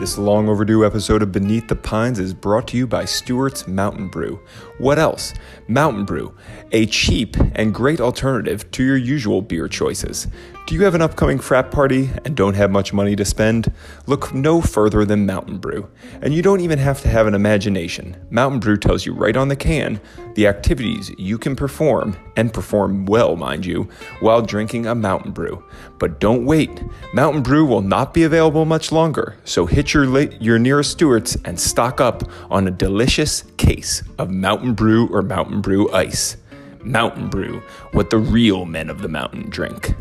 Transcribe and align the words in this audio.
This 0.00 0.16
long 0.16 0.48
overdue 0.48 0.86
episode 0.86 1.20
of 1.20 1.30
Beneath 1.30 1.68
the 1.68 1.76
Pines 1.76 2.18
is 2.18 2.32
brought 2.32 2.66
to 2.68 2.78
you 2.78 2.86
by 2.86 3.04
Stewart's 3.04 3.68
Mountain 3.68 4.08
Brew. 4.08 4.40
What 4.78 4.98
else? 4.98 5.34
Mountain 5.68 6.06
Brew, 6.06 6.34
a 6.72 6.86
cheap 6.86 7.36
and 7.54 7.74
great 7.74 8.00
alternative 8.00 8.70
to 8.70 8.82
your 8.82 8.96
usual 8.96 9.42
beer 9.42 9.68
choices. 9.68 10.26
Do 10.70 10.76
you 10.76 10.84
have 10.84 10.94
an 10.94 11.02
upcoming 11.02 11.40
frat 11.40 11.72
party 11.72 12.10
and 12.24 12.36
don't 12.36 12.54
have 12.54 12.70
much 12.70 12.92
money 12.92 13.16
to 13.16 13.24
spend? 13.24 13.72
Look 14.06 14.32
no 14.32 14.60
further 14.60 15.04
than 15.04 15.26
Mountain 15.26 15.58
Brew. 15.58 15.90
And 16.22 16.32
you 16.32 16.42
don't 16.42 16.60
even 16.60 16.78
have 16.78 17.00
to 17.00 17.08
have 17.08 17.26
an 17.26 17.34
imagination. 17.34 18.16
Mountain 18.30 18.60
Brew 18.60 18.76
tells 18.76 19.04
you 19.04 19.12
right 19.12 19.36
on 19.36 19.48
the 19.48 19.56
can 19.56 20.00
the 20.36 20.46
activities 20.46 21.10
you 21.18 21.38
can 21.38 21.56
perform, 21.56 22.16
and 22.36 22.54
perform 22.54 23.04
well, 23.06 23.34
mind 23.34 23.66
you, 23.66 23.88
while 24.20 24.42
drinking 24.42 24.86
a 24.86 24.94
Mountain 24.94 25.32
Brew. 25.32 25.60
But 25.98 26.20
don't 26.20 26.46
wait. 26.46 26.84
Mountain 27.12 27.42
Brew 27.42 27.66
will 27.66 27.82
not 27.82 28.14
be 28.14 28.22
available 28.22 28.64
much 28.64 28.92
longer, 28.92 29.38
so 29.44 29.66
hit 29.66 29.92
your, 29.92 30.06
la- 30.06 30.32
your 30.38 30.60
nearest 30.60 30.92
Stewart's 30.92 31.36
and 31.44 31.58
stock 31.58 32.00
up 32.00 32.22
on 32.48 32.68
a 32.68 32.70
delicious 32.70 33.42
case 33.56 34.04
of 34.20 34.30
Mountain 34.30 34.74
Brew 34.74 35.08
or 35.08 35.22
Mountain 35.22 35.62
Brew 35.62 35.92
Ice. 35.92 36.36
Mountain 36.84 37.28
Brew, 37.28 37.60
what 37.90 38.10
the 38.10 38.18
real 38.18 38.66
men 38.66 38.88
of 38.88 39.02
the 39.02 39.08
mountain 39.08 39.50
drink. 39.50 39.96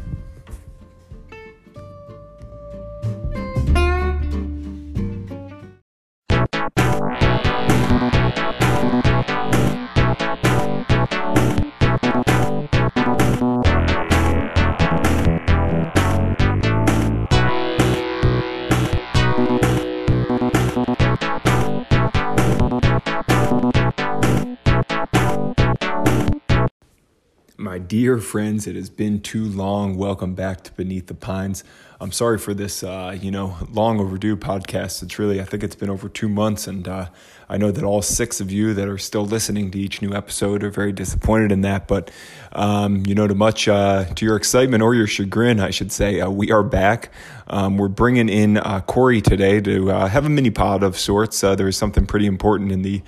My 27.59 27.77
dear 27.77 28.19
friends, 28.19 28.67
it 28.67 28.77
has 28.77 28.89
been 28.89 29.19
too 29.19 29.43
long. 29.43 29.97
Welcome 29.97 30.33
back 30.33 30.63
to 30.63 30.71
Beneath 30.71 31.07
the 31.07 31.13
Pines. 31.13 31.65
I'm 31.99 32.13
sorry 32.13 32.37
for 32.37 32.53
this, 32.53 32.83
uh, 32.83 33.17
you 33.19 33.31
know, 33.31 33.57
long 33.69 33.99
overdue 33.99 34.37
podcast. 34.37 35.03
It's 35.03 35.19
really, 35.19 35.41
I 35.41 35.43
think 35.43 35.63
it's 35.63 35.75
been 35.75 35.89
over 35.89 36.07
two 36.07 36.29
months, 36.29 36.67
and 36.67 36.87
uh, 36.87 37.07
I 37.49 37.57
know 37.57 37.71
that 37.71 37.83
all 37.83 38.01
six 38.01 38.39
of 38.39 38.49
you 38.49 38.73
that 38.75 38.87
are 38.87 38.97
still 38.97 39.25
listening 39.25 39.71
to 39.71 39.77
each 39.77 40.01
new 40.01 40.13
episode 40.13 40.63
are 40.63 40.69
very 40.69 40.93
disappointed 40.93 41.51
in 41.51 41.59
that. 41.61 41.89
But, 41.89 42.11
um, 42.53 43.05
you 43.05 43.13
know, 43.13 43.27
to 43.27 43.35
much 43.35 43.67
uh, 43.67 44.05
to 44.05 44.25
your 44.25 44.37
excitement 44.37 44.81
or 44.81 44.95
your 44.95 45.07
chagrin, 45.07 45.59
I 45.59 45.71
should 45.71 45.91
say, 45.91 46.21
uh, 46.21 46.29
we 46.29 46.53
are 46.53 46.63
back. 46.63 47.11
Um, 47.47 47.77
we're 47.77 47.89
bringing 47.89 48.29
in 48.29 48.55
uh, 48.55 48.79
Corey 48.81 49.19
today 49.19 49.59
to 49.59 49.91
uh, 49.91 50.07
have 50.07 50.25
a 50.25 50.29
mini 50.29 50.51
pod 50.51 50.81
of 50.81 50.97
sorts. 50.97 51.41
there 51.41 51.67
is 51.67 51.75
something 51.75 52.05
pretty 52.05 52.27
important 52.27 52.71
in 52.71 52.83
the 52.83 53.01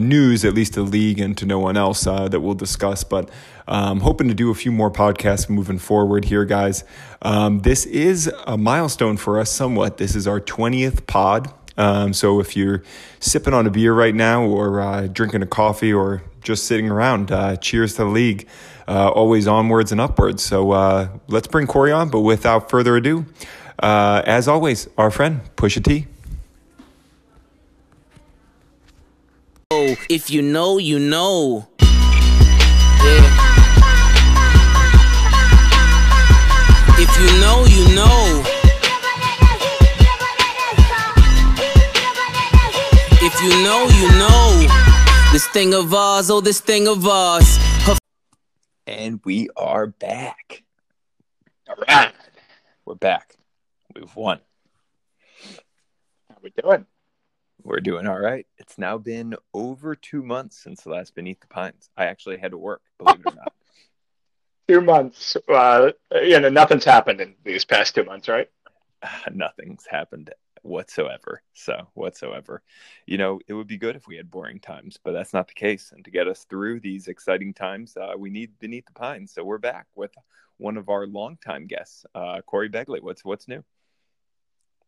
news, 0.00 0.46
at 0.46 0.54
least 0.54 0.74
to 0.74 0.84
the 0.84 0.88
league, 0.88 1.20
and 1.20 1.36
to 1.36 1.44
no 1.44 1.58
one 1.58 1.76
else 1.76 2.04
that 2.04 2.40
we'll 2.40 2.54
discuss. 2.54 3.04
But 3.04 3.28
um, 3.68 4.00
hoping 4.00 4.28
to 4.28 4.34
do 4.34 4.50
a 4.50 4.54
few 4.54 4.72
more 4.72 4.90
podcasts 4.90 5.48
moving 5.48 5.78
forward 5.78 6.24
here, 6.24 6.44
guys. 6.44 6.84
Um, 7.22 7.60
this 7.60 7.86
is 7.86 8.32
a 8.46 8.56
milestone 8.56 9.16
for 9.16 9.38
us 9.38 9.50
somewhat. 9.50 9.98
This 9.98 10.14
is 10.14 10.26
our 10.26 10.40
20th 10.40 11.06
pod. 11.06 11.52
Um, 11.76 12.12
so 12.12 12.40
if 12.40 12.56
you're 12.56 12.82
sipping 13.20 13.54
on 13.54 13.66
a 13.66 13.70
beer 13.70 13.94
right 13.94 14.14
now 14.14 14.44
or 14.44 14.80
uh, 14.80 15.06
drinking 15.06 15.42
a 15.42 15.46
coffee 15.46 15.92
or 15.92 16.22
just 16.42 16.66
sitting 16.66 16.90
around, 16.90 17.30
uh, 17.30 17.56
cheers 17.56 17.94
to 17.94 18.04
the 18.04 18.10
league. 18.10 18.48
Uh, 18.88 19.08
always 19.08 19.46
onwards 19.46 19.92
and 19.92 20.00
upwards. 20.00 20.42
So 20.42 20.72
uh, 20.72 21.08
let's 21.28 21.46
bring 21.46 21.66
Corey 21.66 21.92
on. 21.92 22.10
But 22.10 22.20
without 22.20 22.68
further 22.68 22.96
ado, 22.96 23.26
uh, 23.78 24.22
as 24.26 24.48
always, 24.48 24.88
our 24.98 25.10
friend 25.10 25.40
Pusha 25.56 25.82
T. 25.82 26.06
Oh, 29.70 29.96
if 30.10 30.30
you 30.30 30.42
know, 30.42 30.78
you 30.78 30.98
know. 30.98 31.68
Yeah. 31.80 33.51
If 37.14 37.20
you 37.20 37.40
know, 37.40 37.64
you 37.66 37.94
know. 37.94 38.42
If 43.20 43.42
you 43.42 43.50
know, 43.62 43.86
you 43.88 44.08
know. 44.18 45.30
This 45.30 45.46
thing 45.48 45.74
of 45.74 45.92
ours, 45.92 46.30
oh, 46.30 46.40
this 46.40 46.60
thing 46.60 46.88
of 46.88 47.06
ours. 47.06 47.58
And 48.86 49.20
we 49.24 49.50
are 49.58 49.88
back. 49.88 50.64
All 51.68 51.76
right. 51.86 52.14
We're 52.86 52.94
back. 52.94 53.36
We've 53.94 54.16
won. 54.16 54.40
How 56.30 56.36
we 56.42 56.50
doing? 56.62 56.86
We're 57.62 57.80
doing 57.80 58.06
all 58.06 58.18
right. 58.18 58.46
It's 58.56 58.78
now 58.78 58.96
been 58.96 59.36
over 59.52 59.94
two 59.94 60.22
months 60.22 60.56
since 60.62 60.80
the 60.80 60.90
last 60.90 61.14
Beneath 61.14 61.40
the 61.40 61.46
Pines. 61.46 61.90
I 61.94 62.06
actually 62.06 62.38
had 62.38 62.52
to 62.52 62.58
work, 62.58 62.80
believe 62.98 63.20
it 63.20 63.32
or 63.32 63.36
not. 63.36 63.52
Two 64.68 64.80
months. 64.80 65.36
Uh, 65.48 65.92
you 66.12 66.38
know, 66.40 66.48
nothing's 66.48 66.84
happened 66.84 67.20
in 67.20 67.34
these 67.44 67.64
past 67.64 67.94
two 67.94 68.04
months, 68.04 68.28
right? 68.28 68.48
Nothing's 69.32 69.86
happened 69.86 70.30
whatsoever. 70.62 71.42
So, 71.52 71.88
whatsoever. 71.94 72.62
You 73.06 73.18
know, 73.18 73.40
it 73.46 73.54
would 73.54 73.66
be 73.66 73.78
good 73.78 73.96
if 73.96 74.06
we 74.06 74.16
had 74.16 74.30
boring 74.30 74.60
times, 74.60 74.98
but 75.02 75.12
that's 75.12 75.32
not 75.32 75.48
the 75.48 75.54
case. 75.54 75.92
And 75.94 76.04
to 76.04 76.10
get 76.10 76.28
us 76.28 76.44
through 76.44 76.80
these 76.80 77.08
exciting 77.08 77.54
times, 77.54 77.96
uh, 77.96 78.12
we 78.16 78.30
need 78.30 78.58
Beneath 78.58 78.86
the 78.86 78.92
Pines. 78.92 79.32
So, 79.32 79.44
we're 79.44 79.58
back 79.58 79.86
with 79.94 80.12
one 80.58 80.76
of 80.76 80.88
our 80.88 81.06
longtime 81.06 81.66
guests, 81.66 82.06
uh, 82.14 82.40
Corey 82.42 82.70
Begly. 82.70 83.02
What's 83.02 83.24
what's 83.24 83.48
new? 83.48 83.64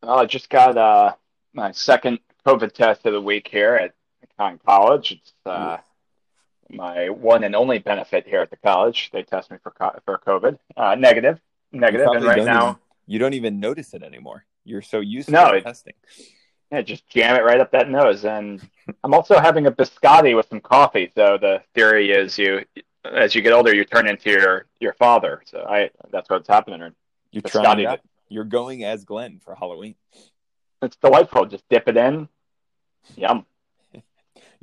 Well, 0.02 0.18
I 0.18 0.26
just 0.26 0.48
got 0.50 0.76
uh, 0.76 1.14
my 1.52 1.72
second 1.72 2.20
COVID 2.46 2.72
test 2.72 3.06
of 3.06 3.12
the 3.12 3.20
week 3.20 3.48
here 3.48 3.74
at 3.74 3.94
Conn 4.38 4.60
College. 4.64 5.12
It's 5.12 5.32
uh, 5.46 5.78
my 6.76 7.08
one 7.08 7.44
and 7.44 7.54
only 7.54 7.78
benefit 7.78 8.26
here 8.26 8.40
at 8.40 8.50
the 8.50 8.56
college. 8.56 9.10
They 9.12 9.22
test 9.22 9.50
me 9.50 9.58
for 9.62 9.70
co- 9.70 9.98
for 10.04 10.18
COVID, 10.26 10.58
uh, 10.76 10.94
negative, 10.96 11.40
negative, 11.72 12.08
and 12.08 12.24
right 12.24 12.44
now, 12.44 12.62
even- 12.70 12.76
you 13.06 13.18
don't 13.18 13.34
even 13.34 13.60
notice 13.60 13.94
it 13.94 14.02
anymore. 14.02 14.44
You're 14.64 14.82
so 14.82 15.00
used 15.00 15.30
No, 15.30 15.50
to 15.50 15.56
it- 15.58 15.64
testing. 15.64 15.94
yeah, 16.72 16.80
just 16.82 17.06
jam 17.08 17.36
it 17.36 17.44
right 17.44 17.60
up 17.60 17.70
that 17.72 17.88
nose. 17.90 18.24
And 18.24 18.60
I'm 19.02 19.14
also 19.14 19.38
having 19.38 19.66
a 19.66 19.72
biscotti 19.72 20.34
with 20.34 20.48
some 20.48 20.60
coffee. 20.60 21.10
So 21.14 21.36
the 21.38 21.62
theory 21.74 22.10
is 22.10 22.38
you, 22.38 22.64
as 23.04 23.34
you 23.34 23.42
get 23.42 23.52
older, 23.52 23.74
you 23.74 23.84
turn 23.84 24.08
into 24.08 24.30
your 24.30 24.66
your 24.80 24.94
father. 24.94 25.42
So 25.46 25.64
I 25.68 25.90
that's 26.10 26.28
what's 26.30 26.48
happening. 26.48 26.80
You're 27.30 27.42
Biscotti 27.42 27.62
trying 27.62 27.78
dip. 27.78 28.00
You're 28.28 28.44
going 28.44 28.84
as 28.84 29.04
Glenn 29.04 29.40
for 29.44 29.54
Halloween. 29.54 29.94
It's 30.82 30.96
delightful. 30.96 31.44
Just 31.46 31.68
dip 31.68 31.88
it 31.88 31.96
in. 31.96 32.28
Yum. 33.16 33.44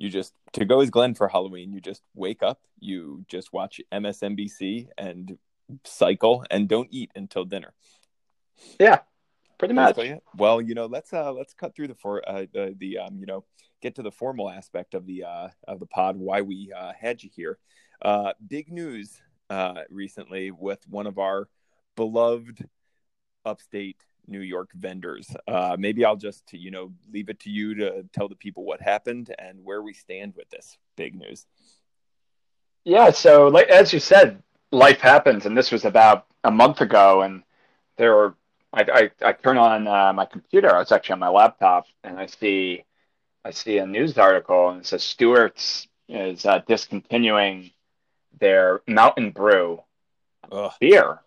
You 0.02 0.10
just 0.10 0.34
to 0.54 0.66
go 0.66 0.82
as 0.82 0.90
Glenn 0.90 1.14
for 1.14 1.28
Halloween. 1.28 1.72
You 1.72 1.80
just 1.80 2.02
wake 2.16 2.42
up. 2.42 2.60
You 2.80 3.24
just 3.28 3.54
watch 3.54 3.80
MSNBC 3.92 4.88
and 4.98 5.38
cycle 5.84 6.44
and 6.50 6.68
don't 6.68 6.88
eat 6.90 7.12
until 7.16 7.46
dinner. 7.46 7.74
Yeah, 8.80 9.02
pretty 9.60 9.76
much. 9.76 10.00
Well, 10.36 10.60
you 10.60 10.74
know, 10.74 10.88
let's 10.88 11.14
uh 11.14 11.32
let's 11.32 11.54
cut 11.54 11.76
through 11.76 11.90
the 11.90 11.96
for 11.96 12.28
uh, 12.28 12.48
the 12.52 12.76
the 12.80 12.98
um 12.98 13.20
you 13.20 13.28
know 13.28 13.46
get 13.84 13.94
to 13.96 14.02
the 14.02 14.12
formal 14.12 14.50
aspect 14.50 14.96
of 14.96 15.06
the 15.06 15.24
uh 15.24 15.50
of 15.68 15.80
the 15.80 15.86
pod. 15.86 16.18
Why 16.18 16.42
we 16.42 16.72
uh, 16.76 16.94
had 17.00 17.22
you 17.22 17.30
here? 17.32 17.60
Uh, 18.02 18.34
big 18.48 18.72
news 18.72 19.22
uh 19.52 19.84
recently 19.92 20.50
with 20.50 20.80
one 20.90 21.06
of 21.06 21.20
our 21.20 21.48
beloved 21.96 22.68
upstate 23.46 24.04
New 24.28 24.42
York 24.42 24.70
vendors. 24.74 25.30
Uh, 25.48 25.76
maybe 25.78 26.06
I'll 26.06 26.16
just 26.16 26.54
you 26.54 26.72
know 26.72 26.92
leave 27.12 27.30
it 27.30 27.40
to 27.42 27.50
you 27.50 27.76
to 27.76 28.04
tell 28.14 28.28
the 28.28 28.36
people 28.36 28.64
what 28.64 28.82
happened 28.82 29.34
and 29.40 29.64
where 29.64 29.82
we 29.82 29.94
stand 29.94 30.36
with 30.36 30.50
this 30.50 30.78
big 30.96 31.16
news. 31.16 31.46
Yeah, 32.84 33.12
so 33.12 33.48
like 33.48 33.68
as 33.68 33.94
you 33.94 34.00
said, 34.00 34.42
life 34.72 35.00
happens, 35.00 35.46
and 35.46 35.56
this 35.56 35.72
was 35.72 35.86
about 35.86 36.26
a 36.44 36.52
month 36.52 36.82
ago, 36.82 37.22
and 37.22 37.44
there 37.98 38.16
were 38.16 38.36
I 38.74 39.10
I, 39.22 39.28
I 39.30 39.34
turn 39.34 39.58
on 39.58 39.88
uh, 39.88 40.14
my 40.14 40.26
computer. 40.26 40.74
I 40.76 40.80
was 40.80 40.92
actually 40.92 41.14
on 41.14 41.20
my 41.20 41.30
laptop, 41.30 41.86
and 42.04 42.20
I 42.20 42.26
see 42.26 42.84
I 43.44 43.52
see 43.52 43.78
a 43.78 43.86
news 43.86 44.18
article, 44.18 44.70
and 44.70 44.82
it 44.82 44.86
says 44.86 45.04
Stewart's 45.04 45.88
is 46.08 46.46
uh, 46.46 46.62
discontinuing 46.68 47.72
their 48.40 48.82
Mountain 48.88 49.32
Brew 49.32 49.82
Ugh. 50.52 50.72
beer, 50.80 51.22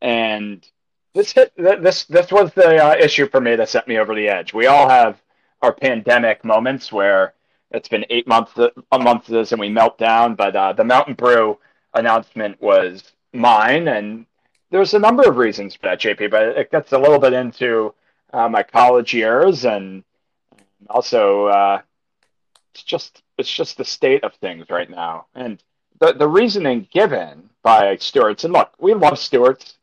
and 0.00 0.66
this 1.14 1.32
hit 1.32 1.52
this 1.56 2.04
this 2.04 2.30
was 2.30 2.52
the 2.54 2.76
uh, 2.76 2.94
issue 2.96 3.28
for 3.28 3.40
me 3.40 3.56
that 3.56 3.68
sent 3.68 3.88
me 3.88 3.98
over 3.98 4.14
the 4.14 4.28
edge. 4.28 4.52
We 4.52 4.66
all 4.66 4.88
have 4.88 5.20
our 5.62 5.72
pandemic 5.72 6.44
moments 6.44 6.92
where 6.92 7.34
it's 7.70 7.88
been 7.88 8.04
eight 8.10 8.26
months 8.26 8.52
a 8.56 8.98
month 8.98 9.28
of 9.28 9.34
this 9.34 9.52
and 9.52 9.60
we 9.60 9.68
melt 9.68 9.98
down, 9.98 10.34
but 10.34 10.56
uh, 10.56 10.72
the 10.72 10.84
Mountain 10.84 11.14
Brew 11.14 11.58
announcement 11.94 12.60
was 12.60 13.12
mine, 13.32 13.88
and 13.88 14.26
there's 14.70 14.94
a 14.94 14.98
number 14.98 15.28
of 15.28 15.36
reasons 15.36 15.74
for 15.74 15.82
that, 15.82 16.00
JP. 16.00 16.30
But 16.30 16.42
it 16.58 16.70
gets 16.70 16.92
a 16.92 16.98
little 16.98 17.18
bit 17.18 17.32
into 17.32 17.94
uh, 18.32 18.48
my 18.48 18.62
college 18.62 19.12
years 19.12 19.64
and 19.64 20.04
also 20.88 21.46
uh, 21.46 21.80
it's 22.74 22.82
just 22.82 23.22
it's 23.36 23.52
just 23.52 23.76
the 23.76 23.84
state 23.84 24.24
of 24.24 24.34
things 24.34 24.66
right 24.70 24.88
now, 24.88 25.26
and 25.34 25.62
the 25.98 26.12
the 26.12 26.28
reasoning 26.28 26.88
given 26.92 27.50
by 27.62 27.96
Stewart's. 27.96 28.44
And 28.44 28.52
look, 28.52 28.72
we 28.78 28.94
love 28.94 29.18
Stewart's. 29.18 29.74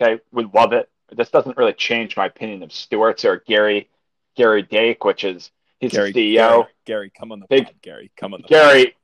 Okay, 0.00 0.20
we 0.32 0.44
love 0.52 0.72
it. 0.72 0.88
This 1.12 1.30
doesn't 1.30 1.56
really 1.56 1.72
change 1.72 2.16
my 2.16 2.26
opinion 2.26 2.62
of 2.62 2.72
Stewart's 2.72 3.24
or 3.24 3.42
Gary 3.46 3.88
Gary 4.36 4.62
Dake, 4.62 5.04
which 5.04 5.24
is 5.24 5.50
he's 5.80 5.92
Gary, 5.92 6.12
the 6.12 6.36
CEO. 6.36 6.48
Gary, 6.48 6.64
Gary, 6.84 7.12
come 7.18 7.32
on 7.32 7.40
the 7.40 7.46
Big- 7.46 7.64
pod, 7.66 7.74
Gary, 7.82 8.10
come 8.16 8.34
on 8.34 8.40
the 8.40 8.48
pod. 8.48 8.50
Gary, 8.50 8.96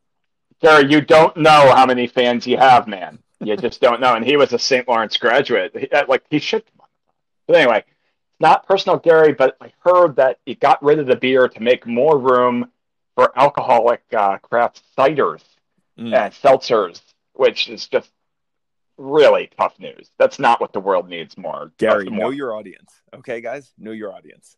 Gary, 0.60 0.90
you 0.90 1.00
don't 1.00 1.36
know 1.36 1.72
how 1.74 1.86
many 1.86 2.06
fans 2.06 2.46
you 2.46 2.56
have, 2.58 2.86
man. 2.86 3.18
You 3.40 3.56
just 3.56 3.80
don't 3.80 4.00
know. 4.00 4.14
And 4.14 4.24
he 4.24 4.36
was 4.36 4.52
a 4.52 4.58
St. 4.58 4.86
Lawrence 4.86 5.16
graduate. 5.16 5.72
He, 5.76 5.88
uh, 5.90 6.04
like 6.08 6.22
he 6.30 6.38
should. 6.38 6.62
But 7.46 7.56
anyway, 7.56 7.78
it's 7.78 8.40
not 8.40 8.66
personal, 8.68 8.98
Gary. 8.98 9.32
But 9.32 9.56
I 9.60 9.72
heard 9.84 10.16
that 10.16 10.38
he 10.46 10.54
got 10.54 10.82
rid 10.82 10.98
of 11.00 11.06
the 11.06 11.16
beer 11.16 11.48
to 11.48 11.60
make 11.62 11.86
more 11.86 12.18
room 12.18 12.70
for 13.16 13.36
alcoholic 13.38 14.02
uh, 14.12 14.38
craft 14.38 14.82
ciders 14.96 15.42
Mm. 15.98 16.14
and 16.14 16.32
seltzers, 16.32 17.02
which 17.34 17.68
is 17.68 17.86
just 17.86 18.08
really 19.02 19.50
tough 19.58 19.78
news. 19.78 20.10
That's 20.18 20.38
not 20.38 20.60
what 20.60 20.72
the 20.72 20.80
world 20.80 21.08
needs 21.08 21.36
more. 21.36 21.72
Gary, 21.78 22.08
more. 22.08 22.18
know 22.18 22.30
your 22.30 22.54
audience. 22.54 22.92
Okay, 23.14 23.40
guys, 23.40 23.72
know 23.78 23.90
your 23.90 24.14
audience. 24.14 24.56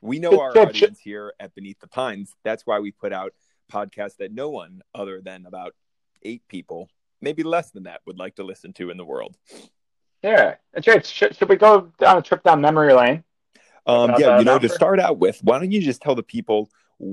We 0.00 0.18
know 0.18 0.40
our 0.40 0.56
audience 0.56 1.00
here 1.00 1.32
at 1.40 1.54
Beneath 1.54 1.80
the 1.80 1.88
Pines. 1.88 2.32
That's 2.44 2.66
why 2.66 2.78
we 2.78 2.92
put 2.92 3.12
out 3.12 3.34
podcasts 3.70 4.16
that 4.18 4.32
no 4.32 4.48
one 4.48 4.82
other 4.94 5.20
than 5.20 5.46
about 5.46 5.74
eight 6.22 6.42
people, 6.48 6.88
maybe 7.20 7.42
less 7.42 7.70
than 7.70 7.84
that, 7.84 8.02
would 8.06 8.18
like 8.18 8.36
to 8.36 8.44
listen 8.44 8.72
to 8.74 8.90
in 8.90 8.96
the 8.96 9.04
world. 9.04 9.36
Yeah, 10.22 10.56
And 10.74 10.84
James, 10.84 11.08
should, 11.08 11.36
should 11.36 11.48
we 11.48 11.56
go 11.56 11.92
down 11.98 12.18
a 12.18 12.22
trip 12.22 12.42
down 12.42 12.60
memory 12.60 12.92
lane? 12.92 13.24
Um, 13.86 14.14
yeah, 14.18 14.38
you 14.38 14.44
know, 14.44 14.58
to 14.58 14.68
start 14.68 14.98
out 14.98 15.18
with, 15.18 15.38
why 15.42 15.58
don't 15.58 15.70
you 15.70 15.80
just 15.80 16.02
tell 16.02 16.14
the 16.14 16.22
people 16.22 16.68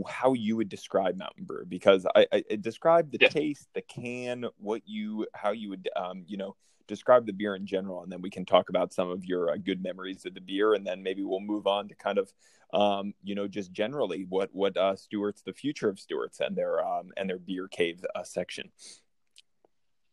how 0.08 0.34
you 0.34 0.56
would 0.58 0.70
describe 0.70 1.18
Mountain 1.18 1.46
Brew? 1.46 1.66
Because 1.66 2.06
I, 2.16 2.26
I 2.32 2.44
I 2.52 2.56
describe 2.56 3.12
the 3.12 3.18
Yeah. 3.20 3.30
taste, 3.30 3.68
the 3.74 3.82
can, 3.82 4.46
what 4.58 4.82
you, 4.86 5.28
how 5.34 5.52
you 5.52 5.70
would, 5.70 5.90
um, 5.96 6.24
you 6.28 6.38
know, 6.38 6.56
describe 6.88 7.26
the 7.26 7.34
beer 7.34 7.56
in 7.56 7.66
general, 7.66 8.04
and 8.04 8.12
then 8.12 8.22
we 8.22 8.30
can 8.30 8.46
talk 8.46 8.70
about 8.70 8.94
some 8.94 9.10
of 9.10 9.24
your 9.26 9.52
uh, 9.52 9.58
good 9.58 9.82
memories 9.82 10.26
of 10.26 10.34
the 10.34 10.42
beer, 10.42 10.74
and 10.74 10.86
then 10.86 11.02
maybe 11.02 11.24
we'll 11.24 11.40
move 11.40 11.66
on 11.66 11.88
to 11.88 11.96
kind 11.96 12.18
of, 12.18 12.34
um, 12.74 13.14
you 13.24 13.36
know, 13.36 13.48
just 13.48 13.72
generally 13.72 14.26
what 14.28 14.50
what 14.54 14.76
uh, 14.78 14.96
Stewart's 14.96 15.42
the 15.42 15.54
future 15.54 15.90
of 15.90 16.00
Stewart's 16.00 16.40
and 16.40 16.56
their 16.56 16.86
um 16.86 17.12
and 17.16 17.30
their 17.30 17.40
beer 17.40 17.68
cave 17.68 18.04
uh, 18.16 18.24
section. 18.24 18.72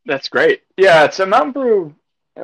That's 0.06 0.28
great. 0.28 0.62
Yeah, 0.76 1.05
it's 1.05 1.20
a 1.20 1.26
Mountain 1.26 1.52
Brew. 1.52 1.94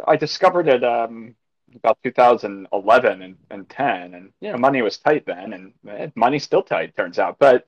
I 0.07 0.17
discovered 0.17 0.69
it 0.69 0.85
um, 0.85 1.35
about 1.77 1.99
2011 2.03 3.23
and, 3.23 3.37
and 3.51 3.69
10, 3.69 4.15
and 4.15 4.33
you 4.41 4.53
know, 4.53 4.59
money 4.59 4.83
was 4.83 4.99
tight 4.99 5.25
then, 5.27 5.75
and 5.89 6.13
money's 6.17 6.45
still 6.45 6.63
tight, 6.63 6.97
turns 6.97 7.19
out. 7.19 7.39
But 7.39 7.67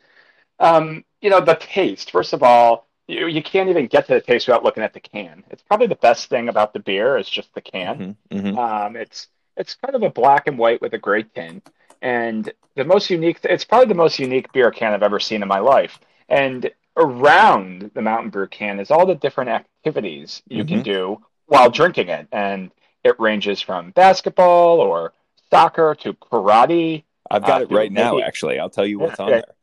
um, 0.59 1.05
you 1.21 1.31
know, 1.31 1.41
the 1.41 1.55
taste. 1.55 2.11
First 2.11 2.33
of 2.33 2.43
all, 2.43 2.87
you 3.07 3.27
you 3.27 3.43
can't 3.43 3.69
even 3.69 3.87
get 3.87 4.07
to 4.07 4.15
the 4.15 4.21
taste 4.21 4.47
without 4.47 4.65
looking 4.65 4.83
at 4.83 4.93
the 4.93 5.01
can. 5.01 5.45
It's 5.51 5.63
probably 5.63 5.87
the 5.87 5.97
best 5.97 6.29
thing 6.29 6.49
about 6.49 6.73
the 6.73 6.81
beer 6.81 7.17
is 7.17 7.29
just 7.29 7.55
the 7.55 7.61
can. 7.61 8.17
Mhm, 8.33 8.43
mhm. 8.55 8.59
Um, 8.59 8.97
it's 8.97 9.29
it's 9.57 9.75
kind 9.75 9.95
of 9.95 10.03
a 10.03 10.11
black 10.11 10.47
and 10.47 10.59
white 10.59 10.81
with 10.81 10.95
a 10.95 10.99
gray 10.99 11.23
tint, 11.25 11.69
and 12.03 12.53
the 12.77 12.85
most 12.85 13.11
unique. 13.11 13.39
It's 13.45 13.65
probably 13.65 13.89
the 13.89 13.95
most 13.95 14.19
unique 14.19 14.53
beer 14.53 14.71
can 14.71 14.93
I've 14.93 15.03
ever 15.03 15.21
seen 15.21 15.43
in 15.43 15.49
my 15.49 15.59
life. 15.59 15.99
And 16.29 16.71
around 16.97 17.91
the 17.95 18.03
Mountain 18.03 18.31
Brew 18.31 18.49
can 18.49 18.81
is 18.81 18.91
all 18.91 19.07
the 19.07 19.15
different 19.15 19.51
activities 19.51 20.43
you 20.49 20.65
can 20.65 20.81
Mhm. 20.81 20.85
do 20.85 21.23
while 21.47 21.71
drinking 21.71 22.09
it, 22.09 22.27
and 22.33 22.71
it 23.09 23.19
ranges 23.19 23.61
from 23.61 23.91
basketball 23.91 24.81
or 24.81 25.13
soccer 25.51 25.95
to 26.01 26.13
karate. 26.15 27.05
I've 27.31 27.43
got 27.43 27.63
Uh, 27.63 27.65
it 27.65 27.71
right 27.73 27.91
now. 27.93 28.21
Actually, 28.21 28.59
I'll 28.59 28.71
tell 28.71 28.87
you 28.87 28.99
what's 28.99 29.19
on 29.19 29.29
Yeah. 29.29 29.35
there. 29.37 29.55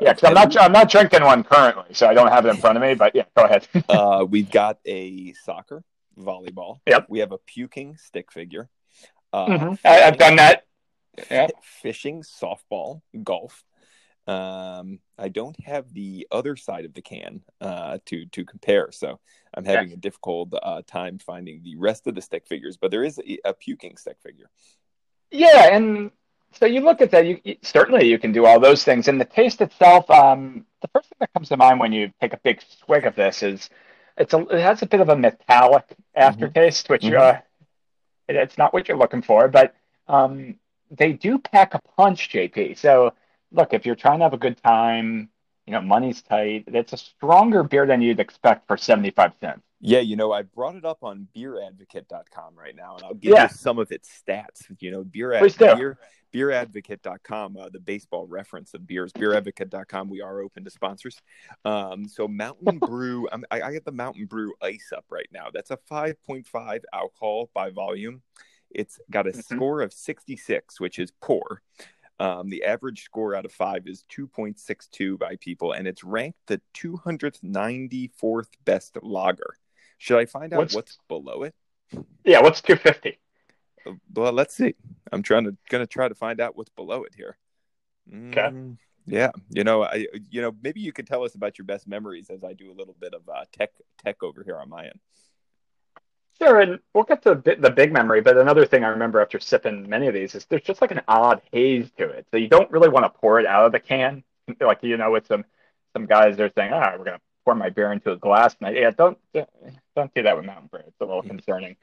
Yeah, 0.00 0.12
because 0.12 0.24
I'm 0.24 0.34
not 0.34 0.56
I'm 0.60 0.72
not 0.72 0.90
drinking 0.90 1.22
one 1.22 1.44
currently, 1.44 1.94
so 1.94 2.08
I 2.08 2.14
don't 2.14 2.32
have 2.32 2.44
it 2.46 2.50
in 2.50 2.56
front 2.56 2.76
of 2.76 2.82
me. 2.82 2.94
But 2.94 3.14
yeah, 3.14 3.24
go 3.36 3.44
ahead. 3.44 3.66
uh, 3.88 4.26
we've 4.28 4.50
got 4.50 4.78
a 4.84 5.32
soccer, 5.44 5.84
volleyball. 6.18 6.80
Yep. 6.86 7.06
We 7.08 7.20
have 7.20 7.30
a 7.30 7.38
puking 7.38 7.96
stick 7.96 8.32
figure. 8.32 8.68
Uh, 9.32 9.46
Mhm. 9.46 9.78
I, 9.84 10.02
I've 10.02 10.18
done 10.18 10.36
that. 10.36 10.64
Yeah. 11.30 11.46
Fishing, 11.62 12.22
softball, 12.22 13.02
golf. 13.22 13.64
Um, 14.26 15.00
I 15.18 15.28
don't 15.28 15.58
have 15.64 15.92
the 15.92 16.28
other 16.30 16.54
side 16.56 16.84
of 16.84 16.94
the 16.94 17.02
can 17.02 17.42
uh, 17.60 17.98
to 18.06 18.26
to 18.26 18.44
compare, 18.44 18.92
so 18.92 19.18
I'm 19.54 19.64
having 19.64 19.92
a 19.92 19.96
difficult 19.96 20.54
uh, 20.62 20.82
time 20.86 21.18
finding 21.18 21.62
the 21.62 21.76
rest 21.76 22.06
of 22.06 22.14
the 22.14 22.22
stick 22.22 22.46
figures. 22.46 22.76
But 22.76 22.90
there 22.92 23.02
is 23.02 23.18
a, 23.18 23.38
a 23.44 23.52
puking 23.54 23.96
stick 23.96 24.18
figure. 24.22 24.48
Yeah, 25.32 25.74
and 25.74 26.12
so 26.52 26.66
you 26.66 26.80
look 26.80 27.00
at 27.00 27.10
that. 27.10 27.26
You, 27.26 27.40
you 27.42 27.56
certainly 27.62 28.06
you 28.08 28.18
can 28.18 28.30
do 28.30 28.46
all 28.46 28.60
those 28.60 28.84
things, 28.84 29.08
and 29.08 29.20
the 29.20 29.24
taste 29.24 29.60
itself. 29.60 30.08
Um, 30.08 30.66
the 30.82 30.88
first 30.88 31.08
thing 31.08 31.16
that 31.20 31.32
comes 31.32 31.48
to 31.48 31.56
mind 31.56 31.80
when 31.80 31.92
you 31.92 32.12
take 32.20 32.32
a 32.32 32.40
big 32.44 32.62
swig 32.84 33.06
of 33.06 33.16
this 33.16 33.42
is 33.42 33.70
it's 34.16 34.34
a 34.34 34.40
it 34.48 34.60
has 34.60 34.82
a 34.82 34.86
bit 34.86 35.00
of 35.00 35.08
a 35.08 35.16
metallic 35.16 35.96
aftertaste, 36.14 36.88
which 36.88 37.02
Mhm. 37.02 37.18
uh, 37.18 37.40
it, 38.28 38.36
it's 38.36 38.58
not 38.58 38.72
what 38.72 38.86
you're 38.86 38.96
looking 38.96 39.22
for, 39.22 39.48
but 39.48 39.74
um, 40.06 40.58
they 40.90 41.12
do 41.12 41.38
pack 41.38 41.74
a 41.74 41.80
punch, 41.96 42.28
JP. 42.30 42.76
So 42.78 43.14
look, 43.52 43.72
if 43.72 43.86
you're 43.86 43.94
trying 43.94 44.18
to 44.18 44.24
have 44.24 44.34
a 44.34 44.38
good 44.38 44.60
time, 44.62 45.28
you 45.66 45.72
know, 45.72 45.80
money's 45.80 46.22
tight. 46.22 46.64
It's 46.66 46.92
a 46.92 46.96
stronger 46.96 47.62
beer 47.62 47.86
than 47.86 48.00
you'd 48.02 48.18
expect 48.20 48.66
for 48.66 48.76
seventy 48.76 49.10
five 49.10 49.32
cents. 49.40 49.62
Yeah, 49.80 50.00
you 50.00 50.16
know, 50.16 50.32
I 50.32 50.42
brought 50.42 50.76
it 50.76 50.84
up 50.84 50.98
on 51.02 51.26
beeradvocate.com 51.36 52.54
right 52.56 52.74
now, 52.76 52.96
and 52.96 53.04
I'll 53.04 53.14
give 53.14 53.32
Yeah. 53.32 53.44
you 53.44 53.48
some 53.48 53.78
of 53.78 53.90
its 53.90 54.08
stats. 54.08 54.62
You 54.80 54.90
know, 54.90 55.04
beer, 55.04 55.38
do. 55.40 55.74
beer 55.76 55.98
beeradvocate.com, 56.32 57.56
uh, 57.56 57.68
the 57.68 57.78
baseball 57.80 58.26
reference 58.26 58.74
of 58.74 58.86
beers, 58.86 59.12
beeradvocate.com. 59.12 60.08
We 60.08 60.22
are 60.22 60.40
open 60.40 60.64
to 60.64 60.70
sponsors. 60.70 61.20
Um, 61.64 62.08
so 62.08 62.26
Mountain 62.26 62.78
Brew, 62.80 63.28
I'm, 63.30 63.44
I, 63.50 63.60
I 63.62 63.72
got 63.74 63.84
the 63.84 63.92
Mountain 63.92 64.26
Brew 64.26 64.54
Ice 64.62 64.92
up 64.96 65.04
right 65.10 65.28
now. 65.32 65.48
That's 65.52 65.70
a 65.70 65.76
5.5 65.90 66.80
alcohol 66.92 67.50
by 67.54 67.70
volume. 67.70 68.22
It's 68.70 68.98
got 69.10 69.26
a 69.26 69.30
Mhm. 69.32 69.44
score 69.44 69.82
of 69.82 69.92
66, 69.92 70.80
which 70.80 70.98
is 70.98 71.12
poor. 71.20 71.60
Um, 72.22 72.48
the 72.50 72.62
average 72.62 73.02
score 73.02 73.34
out 73.34 73.44
of 73.44 73.52
five 73.52 73.88
is 73.88 74.04
2.62 74.16 75.18
by 75.18 75.34
people, 75.36 75.72
and 75.72 75.88
it's 75.88 76.04
ranked 76.04 76.38
the 76.46 76.60
294th 76.74 78.48
best 78.64 78.96
lager. 79.02 79.56
Should 79.98 80.18
I 80.18 80.26
find 80.26 80.52
out 80.52 80.58
What's- 80.58 80.74
what's, 80.74 80.98
below 81.08 81.42
it? 81.42 81.54
Yeah, 82.24 82.40
what's 82.40 82.62
two 82.62 82.76
fifty? 82.76 83.18
Uh, 83.84 83.94
Well, 84.14 84.32
let's 84.32 84.54
see. 84.54 84.74
I'm 85.10 85.22
trying 85.22 85.44
to 85.44 85.56
gonna 85.68 85.86
try 85.86 86.08
to 86.08 86.14
find 86.14 86.40
out 86.40 86.56
what's 86.56 86.70
below 86.70 87.02
it 87.04 87.14
here. 87.14 87.36
Mm, 88.10 88.78
Yeah, 89.06 89.30
you 89.50 89.64
know, 89.64 89.82
I 89.82 90.06
you 90.30 90.40
know 90.42 90.52
maybe 90.62 90.80
you 90.80 90.92
could 90.92 91.06
tell 91.08 91.24
us 91.24 91.34
about 91.34 91.58
your 91.58 91.64
best 91.66 91.86
memories 91.88 92.30
as 92.30 92.44
I 92.44 92.52
do 92.52 92.70
a 92.70 92.76
little 92.80 92.94
bit 92.98 93.14
of 93.14 93.28
uh, 93.28 93.44
tech 93.52 93.72
tech 93.98 94.22
over 94.22 94.42
here 94.44 94.58
on 94.58 94.68
my 94.68 94.84
end. 94.86 95.00
Sure, 96.40 96.60
and 96.60 96.78
we'll 96.94 97.04
get 97.04 97.22
to 97.22 97.34
the, 97.34 97.56
the 97.56 97.70
big 97.70 97.92
memory, 97.92 98.20
but 98.20 98.36
another 98.36 98.66
thing 98.66 98.84
I 98.84 98.88
remember 98.88 99.20
after 99.20 99.38
sipping 99.38 99.88
many 99.88 100.08
of 100.08 100.14
these 100.14 100.34
is 100.34 100.44
there's 100.46 100.62
just 100.62 100.80
like 100.80 100.90
an 100.90 101.02
odd 101.06 101.40
haze 101.52 101.90
to 101.98 102.08
it. 102.08 102.26
So 102.30 102.36
you 102.36 102.48
don't 102.48 102.70
really 102.70 102.88
want 102.88 103.04
to 103.04 103.10
pour 103.20 103.38
it 103.38 103.46
out 103.46 103.66
of 103.66 103.72
the 103.72 103.80
can. 103.80 104.24
Like, 104.60 104.82
you 104.82 104.96
know, 104.96 105.12
with 105.12 105.26
some 105.28 105.44
some 105.92 106.06
guys, 106.06 106.36
they're 106.36 106.50
saying, 106.56 106.72
ah, 106.72 106.94
we're 106.98 107.04
going 107.04 107.16
to 107.16 107.22
pour 107.44 107.54
my 107.54 107.70
beer 107.70 107.92
into 107.92 108.12
a 108.12 108.16
glass. 108.16 108.56
And 108.60 108.68
I, 108.68 108.80
yeah, 108.80 108.90
don't, 108.90 109.18
don't 109.34 110.14
do 110.14 110.22
that 110.22 110.36
with 110.36 110.46
Mountain 110.46 110.68
Brew. 110.68 110.80
It's 110.86 111.00
a 111.00 111.04
little 111.04 111.22
concerning. 111.22 111.76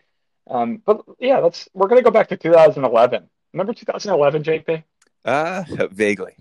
Um, 0.50 0.82
but 0.86 1.04
yeah, 1.20 1.38
let's, 1.38 1.70
we're 1.74 1.88
going 1.88 2.00
to 2.00 2.04
go 2.04 2.12
back 2.12 2.28
to 2.30 2.38
2011. 2.38 3.30
Remember 3.54 3.74
2011, 3.74 4.44
JP? 4.44 4.84
Uh 5.26 5.64
vaguely. 5.92 6.36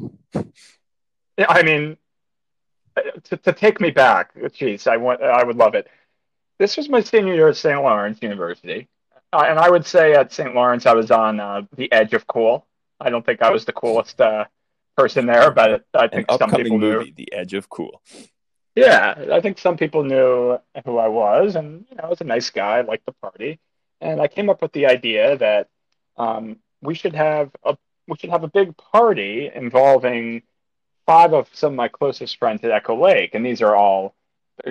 I 1.37 1.63
mean, 1.63 1.97
uh, 2.97 3.03
to, 3.25 3.37
to 3.37 3.53
take 3.53 3.81
me 3.81 3.91
back, 3.91 4.33
geez, 4.53 4.87
I 4.87 4.97
want, 4.97 5.23
I 5.23 5.43
would 5.45 5.57
love 5.57 5.75
it. 5.75 5.89
This 6.59 6.77
was 6.77 6.89
my 6.89 7.01
senior 7.01 7.35
year 7.35 7.49
at 7.49 7.57
St. 7.57 7.81
Lawrence 7.81 8.19
University, 8.23 8.89
uh, 9.33 9.45
and 9.49 9.59
I 9.59 9.71
would 9.71 9.87
say 9.87 10.15
at 10.15 10.33
St. 10.33 10.55
Lawrence 10.55 10.87
I 10.87 10.95
was 10.95 11.11
on 11.11 11.41
uh, 11.41 11.63
the 11.77 11.91
edge 11.93 12.15
of 12.15 12.27
cool. 12.27 12.67
I 13.01 13.11
don't 13.11 13.25
think 13.25 13.43
I 13.43 13.51
was 13.51 13.65
the 13.65 13.73
coolest 13.73 14.21
uh, 14.21 14.45
person 14.97 15.27
there, 15.27 15.51
but 15.53 15.85
I 15.95 16.09
An 16.13 16.25
think 16.25 16.31
some 16.33 16.51
upcoming 16.51 16.65
people 16.65 16.79
knew. 16.79 16.99
movie, 16.99 17.13
The 17.17 17.33
Edge 17.33 17.55
of 17.55 17.69
Cool. 17.69 18.03
Yeah, 18.75 19.27
I 19.33 19.41
think 19.41 19.59
some 19.59 19.77
people 19.77 20.05
knew 20.05 20.59
who 20.85 20.99
I 20.99 21.09
was, 21.09 21.57
and 21.57 21.85
you 21.91 21.97
know, 21.97 22.05
I 22.05 22.09
was 22.09 22.21
a 22.21 22.25
nice 22.25 22.51
guy, 22.51 22.79
I 22.79 22.81
liked 22.83 23.07
the 23.07 23.13
party, 23.13 23.59
and 24.01 24.21
I 24.21 24.29
came 24.29 24.49
up 24.51 24.63
with 24.63 24.73
the 24.73 24.87
idea 24.87 25.37
that 25.39 25.69
um, 26.17 26.59
we 26.81 26.95
should 26.95 27.15
have 27.15 27.51
a 27.65 27.77
we 28.07 28.17
should 28.17 28.31
have 28.31 28.45
a 28.45 28.49
big 28.49 28.77
party 28.77 29.51
involving 29.55 30.43
five 31.07 31.33
of 31.35 31.49
some 31.53 31.73
of 31.73 31.77
my 31.77 31.89
closest 31.89 32.39
friends 32.39 32.63
at 32.65 32.71
Echo 32.71 32.97
Lake, 33.01 33.35
and 33.35 33.45
these 33.45 33.63
are 33.63 33.75
all 33.77 34.15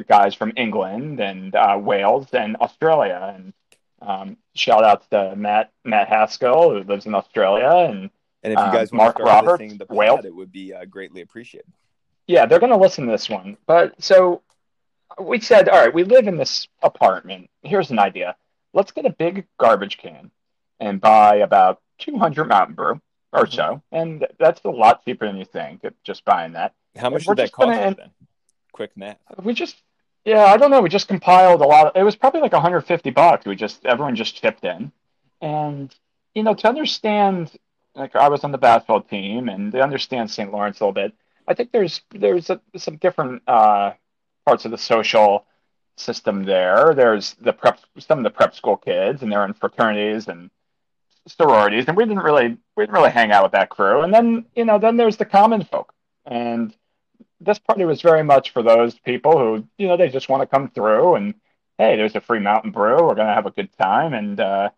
guys 0.08 0.36
from 0.36 0.54
England 0.56 1.20
and 1.20 1.56
uh, 1.56 1.78
Wales 1.82 2.28
and 2.34 2.56
Australia, 2.58 3.34
and 3.36 3.54
um, 4.02 4.38
shout 4.56 4.84
outs 4.84 5.08
to 5.10 5.36
Matt 5.36 5.72
Matt 5.84 6.08
Haskell 6.08 6.72
who 6.72 6.84
lives 6.84 7.06
in 7.06 7.16
Australia, 7.16 7.90
and 7.90 8.10
And 8.44 8.54
if 8.54 8.60
you 8.60 8.66
Um, 8.66 8.72
guys 8.74 8.92
want 8.92 8.98
Mark 9.04 9.18
to 9.18 9.24
start 9.24 9.36
Roberts, 9.46 9.62
listening 9.62 9.80
to 9.80 9.86
the 9.86 9.94
pod, 9.94 10.26
it 10.26 10.36
would 10.36 10.52
be 10.52 10.74
uh, 10.74 10.86
greatly 10.86 11.22
appreciated. 11.22 11.72
Yeah, 12.28 12.46
they're 12.46 12.60
going 12.60 12.72
to 12.72 12.78
listen 12.78 13.06
to 13.06 13.12
this 13.12 13.30
one. 13.30 13.58
But 13.66 14.02
so 14.04 14.42
we 15.20 15.40
said, 15.40 15.70
all 15.70 15.80
right, 15.80 15.94
we 15.94 16.04
live 16.04 16.28
in 16.28 16.38
this 16.38 16.68
apartment. 16.84 17.50
Here's 17.64 17.90
an 17.90 18.00
idea. 18.00 18.36
Let's 18.74 18.92
get 18.92 19.06
a 19.06 19.10
big 19.10 19.48
garbage 19.58 19.98
can 19.98 20.30
and 20.80 21.02
buy 21.02 21.38
about 21.38 21.82
200 22.00 22.46
Mountain 22.48 22.76
Brew 22.76 23.02
or 23.34 23.48
so. 23.48 23.82
And 23.92 24.28
that's 24.40 24.62
a 24.66 24.70
lot 24.70 25.04
cheaper 25.06 25.26
than 25.26 25.38
you 25.38 25.46
think, 25.46 25.84
just 26.04 26.24
buying 26.26 26.54
that. 26.54 26.74
How 26.96 27.10
much 27.10 27.26
We're 27.26 27.36
did 27.36 27.46
that 27.48 27.52
cost 27.54 27.66
gonna 27.68 27.96
then? 27.96 28.12
Quick 28.78 28.96
math. 28.96 29.18
We 29.44 29.54
just, 29.54 29.76
yeah, 30.24 30.46
I 30.46 30.56
don't 30.58 30.72
know. 30.72 30.82
We 30.82 30.90
just 30.90 31.10
compiled 31.10 31.62
a 31.62 31.66
lot. 31.66 31.88
Of, 31.88 31.92
it 31.96 32.04
was 32.04 32.16
probably 32.16 32.42
like 32.42 32.54
150 32.54 33.10
bucks. 33.10 33.46
We 33.46 33.56
just, 33.56 33.86
everyone 33.86 34.16
just 34.16 34.36
chipped 34.36 34.64
in. 34.64 34.92
And, 35.42 35.94
you 36.34 36.44
know, 36.44 36.54
to 36.54 36.68
understand 36.70 37.52
like 37.98 38.16
I 38.16 38.30
was 38.30 38.44
on 38.44 38.52
the 38.52 38.58
basketball 38.58 39.02
team, 39.02 39.50
and 39.50 39.72
they 39.72 39.82
understand 39.82 40.30
St. 40.30 40.52
Lawrence 40.52 40.80
a 40.80 40.84
little 40.84 40.94
bit. 40.94 41.14
I 41.48 41.54
think 41.54 41.72
there's 41.72 42.02
there's 42.12 42.50
a, 42.50 42.62
some 42.76 42.98
different 42.98 43.42
uh, 43.48 43.94
parts 44.46 44.66
of 44.66 44.72
the 44.72 44.78
social 44.78 45.46
system 45.96 46.44
there. 46.44 46.94
There's 46.94 47.34
the 47.42 47.54
prep 47.54 47.80
some 48.00 48.20
of 48.20 48.24
the 48.24 48.30
prep 48.30 48.56
school 48.56 48.78
kids, 48.78 49.22
and 49.24 49.32
they're 49.32 49.46
in 49.46 49.54
fraternities 49.54 50.28
and 50.28 50.50
sororities, 51.28 51.86
and 51.88 51.98
we 51.98 52.06
didn't 52.06 52.24
really 52.24 52.58
we 52.76 52.84
didn't 52.84 52.96
really 52.96 53.12
hang 53.12 53.32
out 53.32 53.44
with 53.44 53.54
that 53.54 53.70
crew. 53.70 54.02
And 54.02 54.14
then 54.14 54.46
you 54.56 54.66
know 54.66 54.78
then 54.78 54.98
there's 54.98 55.18
the 55.18 55.26
common 55.26 55.64
folk, 55.64 55.94
and 56.26 56.76
this 57.40 57.60
party 57.60 57.86
was 57.86 58.02
very 58.02 58.24
much 58.24 58.52
for 58.52 58.64
those 58.64 58.98
people 59.00 59.38
who 59.38 59.68
you 59.78 59.88
know 59.88 59.98
they 59.98 60.10
just 60.10 60.30
want 60.30 60.42
to 60.42 60.48
come 60.48 60.70
through 60.70 61.16
and 61.16 61.36
hey, 61.78 61.96
there's 61.96 62.16
a 62.16 62.22
free 62.22 62.40
Mountain 62.40 62.72
Brew. 62.72 63.06
We're 63.06 63.16
gonna 63.16 63.34
have 63.34 63.46
a 63.46 63.52
good 63.52 63.70
time 63.78 64.14
and 64.14 64.40
uh, 64.40 64.70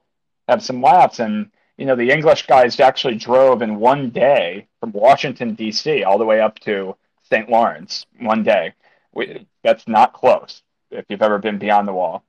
have 0.48 0.64
some 0.64 0.82
laughs. 0.82 1.20
And 1.20 1.52
you 1.78 1.86
know 1.86 1.96
the 1.96 2.12
English 2.12 2.48
guys 2.48 2.80
actually 2.80 3.16
drove 3.16 3.62
in 3.62 3.80
one 3.80 4.10
day 4.10 4.68
from 4.80 4.92
Washington 4.92 5.56
D.C. 5.56 6.04
all 6.04 6.18
the 6.18 6.26
way 6.26 6.42
up 6.42 6.60
to 6.60 6.96
St. 7.24 7.50
Lawrence 7.50 8.06
one 8.20 8.44
day. 8.44 8.74
We, 9.14 9.48
that's 9.64 9.88
not 9.88 10.14
close 10.14 10.62
if 10.92 11.06
you've 11.10 11.22
ever 11.22 11.40
been 11.40 11.58
beyond 11.58 11.88
the 11.88 11.94
wall. 11.94 12.24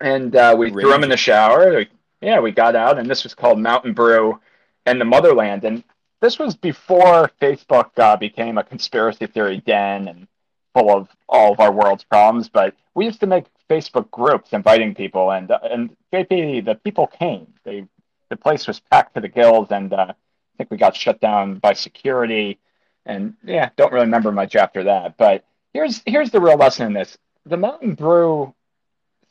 And 0.00 0.34
uh, 0.36 0.54
we 0.56 0.70
threw 0.70 0.90
them 0.90 1.02
in 1.02 1.08
the 1.08 1.16
shower. 1.16 1.76
We, 1.76 1.88
yeah, 2.20 2.40
we 2.40 2.52
got 2.52 2.76
out, 2.76 2.98
and 2.98 3.10
this 3.10 3.24
was 3.24 3.34
called 3.34 3.58
Mountain 3.58 3.94
Brew 3.94 4.40
and 4.86 5.00
the 5.00 5.04
Motherland. 5.04 5.64
And 5.64 5.82
this 6.22 6.38
was 6.38 6.54
before 6.54 7.30
Facebook 7.40 7.90
uh, 7.98 8.16
became 8.16 8.56
a 8.56 8.64
conspiracy 8.64 9.26
theory 9.26 9.58
den 9.58 10.06
and 10.06 10.28
full 10.72 10.96
of 10.96 11.08
all 11.28 11.52
of 11.52 11.60
our 11.60 11.72
world's 11.72 12.04
problems. 12.04 12.48
But 12.48 12.74
we 12.94 13.04
used 13.04 13.20
to 13.20 13.26
make 13.26 13.46
Facebook 13.68 14.10
groups 14.10 14.52
inviting 14.52 14.94
people, 14.94 15.32
and 15.32 15.50
uh, 15.50 15.58
and 15.64 15.94
JP, 16.12 16.64
the 16.64 16.76
people 16.76 17.08
came. 17.08 17.52
They 17.64 17.86
the 18.30 18.36
place 18.36 18.66
was 18.66 18.80
packed 18.80 19.14
to 19.14 19.20
the 19.20 19.28
gills, 19.28 19.68
and 19.72 19.92
uh, 19.92 20.06
I 20.10 20.14
think 20.56 20.70
we 20.70 20.76
got 20.76 20.96
shut 20.96 21.20
down 21.20 21.58
by 21.58 21.72
security. 21.72 22.58
And 23.04 23.34
yeah, 23.42 23.70
don't 23.76 23.92
really 23.92 24.06
remember 24.06 24.30
much 24.30 24.54
after 24.54 24.84
that. 24.84 25.16
But 25.16 25.44
here's 25.74 26.02
here's 26.06 26.30
the 26.30 26.40
real 26.40 26.56
lesson 26.56 26.86
in 26.86 26.92
this: 26.92 27.18
the 27.46 27.56
Mountain 27.56 27.94
Brew 27.94 28.54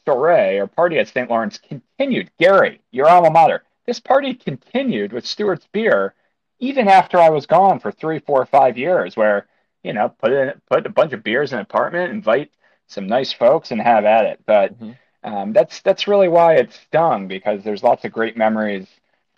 soiree 0.03 0.59
or 0.59 0.67
party 0.67 0.99
at 0.99 1.07
St. 1.07 1.29
Lawrence 1.29 1.57
continued. 1.57 2.31
Gary, 2.37 2.81
your 2.91 3.07
alma 3.07 3.29
mater. 3.29 3.63
This 3.85 4.01
party 4.01 4.33
continued 4.33 5.13
with 5.13 5.25
Stewart's 5.25 5.67
beer 5.71 6.13
even 6.61 6.87
after 6.87 7.17
I 7.17 7.29
was 7.29 7.45
gone 7.45 7.79
for 7.79 7.91
three, 7.91 8.19
four, 8.19 8.45
five 8.45 8.77
years. 8.77 9.17
Where 9.17 9.47
you 9.83 9.93
know, 9.93 10.09
put 10.09 10.31
in 10.31 10.53
put 10.69 10.85
a 10.85 10.89
bunch 10.89 11.13
of 11.13 11.23
beers 11.23 11.51
in 11.51 11.59
an 11.59 11.63
apartment, 11.63 12.13
invite 12.13 12.51
some 12.87 13.07
nice 13.07 13.33
folks, 13.33 13.71
and 13.71 13.81
have 13.81 14.05
at 14.05 14.25
it. 14.25 14.39
But 14.45 14.79
mm-hmm. 14.79 15.33
um, 15.33 15.53
that's 15.53 15.81
that's 15.81 16.07
really 16.07 16.27
why 16.27 16.55
it 16.55 16.71
stung 16.73 17.27
because 17.27 17.63
there's 17.63 17.83
lots 17.83 18.05
of 18.05 18.11
great 18.11 18.37
memories, 18.37 18.87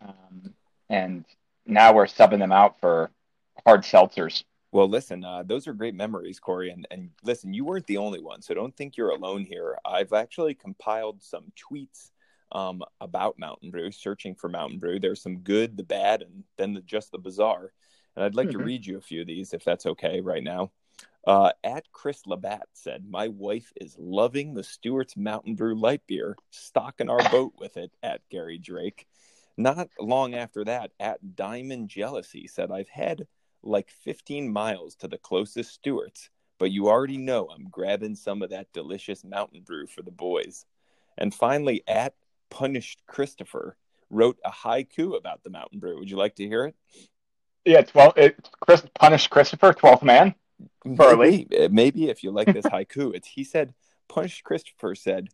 um, 0.01 0.53
and 0.89 1.25
now 1.65 1.94
we're 1.94 2.06
subbing 2.06 2.39
them 2.39 2.51
out 2.51 2.80
for 2.80 3.10
hard 3.65 3.82
seltzers. 3.82 4.44
Well, 4.72 4.89
listen, 4.89 5.24
uh, 5.24 5.44
those 5.46 5.68
are 5.68 5.74
great 5.74 5.94
memories, 5.94 6.39
Corey. 6.39 6.72
And, 6.72 6.88
and 6.89 7.12
listen, 7.24 7.53
you 7.53 7.63
weren't 7.63 7.86
the 7.86 7.98
only 7.98 8.20
one, 8.20 8.42
so 8.42 8.56
don't 8.56 8.75
think 8.75 8.98
you're 8.98 9.12
alone 9.12 9.46
here. 9.46 9.77
I've 9.86 10.13
actually 10.13 10.56
compiled 10.56 11.22
some 11.22 11.51
tweets 11.56 12.10
um, 12.53 12.81
about 13.01 13.39
Mountain 13.39 13.72
Brew, 13.72 13.91
searching 13.91 14.36
for 14.36 14.50
Mountain 14.50 14.79
Brew. 14.79 15.00
There's 15.00 15.22
some 15.22 15.39
good, 15.39 15.75
the 15.75 15.83
bad, 15.83 16.22
and 16.22 16.43
then 16.57 16.74
the, 16.74 16.81
just 16.81 17.12
the 17.12 17.17
bizarre. 17.17 17.74
And 18.15 18.24
I'd 18.24 18.36
like 18.36 18.50
mm-hmm. 18.50 18.60
to 18.60 18.63
read 18.63 18.86
you 18.86 18.98
a 18.98 19.01
few 19.01 19.22
of 19.22 19.27
these 19.27 19.53
if 19.53 19.63
that's 19.63 19.88
okay 19.88 20.22
right 20.22 20.43
now. 20.43 20.72
Uh, 21.25 21.51
at 21.63 21.91
Chris 21.91 22.27
Labatt 22.27 22.67
said, 22.74 23.05
My 23.10 23.29
wife 23.29 23.72
is 23.79 23.95
loving 23.98 24.53
the 24.53 24.63
Stewart's 24.63 25.15
Mountain 25.15 25.55
Brew 25.55 25.79
light 25.79 26.01
beer, 26.05 26.36
stocking 26.51 27.10
our 27.10 27.27
boat 27.29 27.53
with 27.57 27.77
it 27.77 27.91
at 28.03 28.27
Gary 28.29 28.57
Drake. 28.57 29.07
Not 29.57 29.89
long 30.00 30.36
after 30.36 30.65
that, 30.65 30.91
at 31.00 31.36
Diamond 31.36 31.89
Jealousy 31.89 32.48
said, 32.48 32.72
I've 32.72 32.89
had 32.89 33.27
like 33.62 33.89
15 34.03 34.51
miles 34.51 34.95
to 34.95 35.07
the 35.07 35.17
closest 35.17 35.74
Stewart's, 35.74 36.29
but 36.60 36.72
you 36.72 36.89
already 36.89 37.17
know 37.17 37.48
I'm 37.48 37.69
grabbing 37.69 38.15
some 38.15 38.41
of 38.41 38.50
that 38.50 38.74
delicious 38.74 39.24
mountain 39.24 39.62
brew 39.62 39.88
for 39.88 40.01
the 40.01 40.12
boys. 40.12 40.65
And 41.17 41.33
finally, 41.33 41.83
at 41.88 42.15
Punished 42.53 43.01
Christopher 43.07 43.75
wrote 44.12 44.38
a 44.45 44.51
haiku 44.51 45.17
about 45.17 45.43
the 45.43 45.50
mountain 45.50 45.79
brew. 45.79 45.98
Would 45.98 46.10
you 46.10 46.17
like 46.17 46.36
to 46.36 46.48
hear 46.48 46.65
it? 46.65 46.75
Yeah, 47.65 47.83
well, 47.95 48.13
it, 48.15 48.38
Chris, 48.60 48.83
Punished 48.93 49.31
Christopher, 49.31 49.74
12th 49.74 50.03
man. 50.03 50.36
Maybe, 50.86 51.48
maybe 51.72 52.10
if 52.10 52.24
you 52.24 52.29
like 52.29 52.53
this 52.53 52.65
haiku, 52.65 53.15
it's 53.15 53.27
he 53.27 53.43
said, 53.43 53.74
Punished 54.07 54.43
Christopher 54.43 54.93
said, 54.93 55.29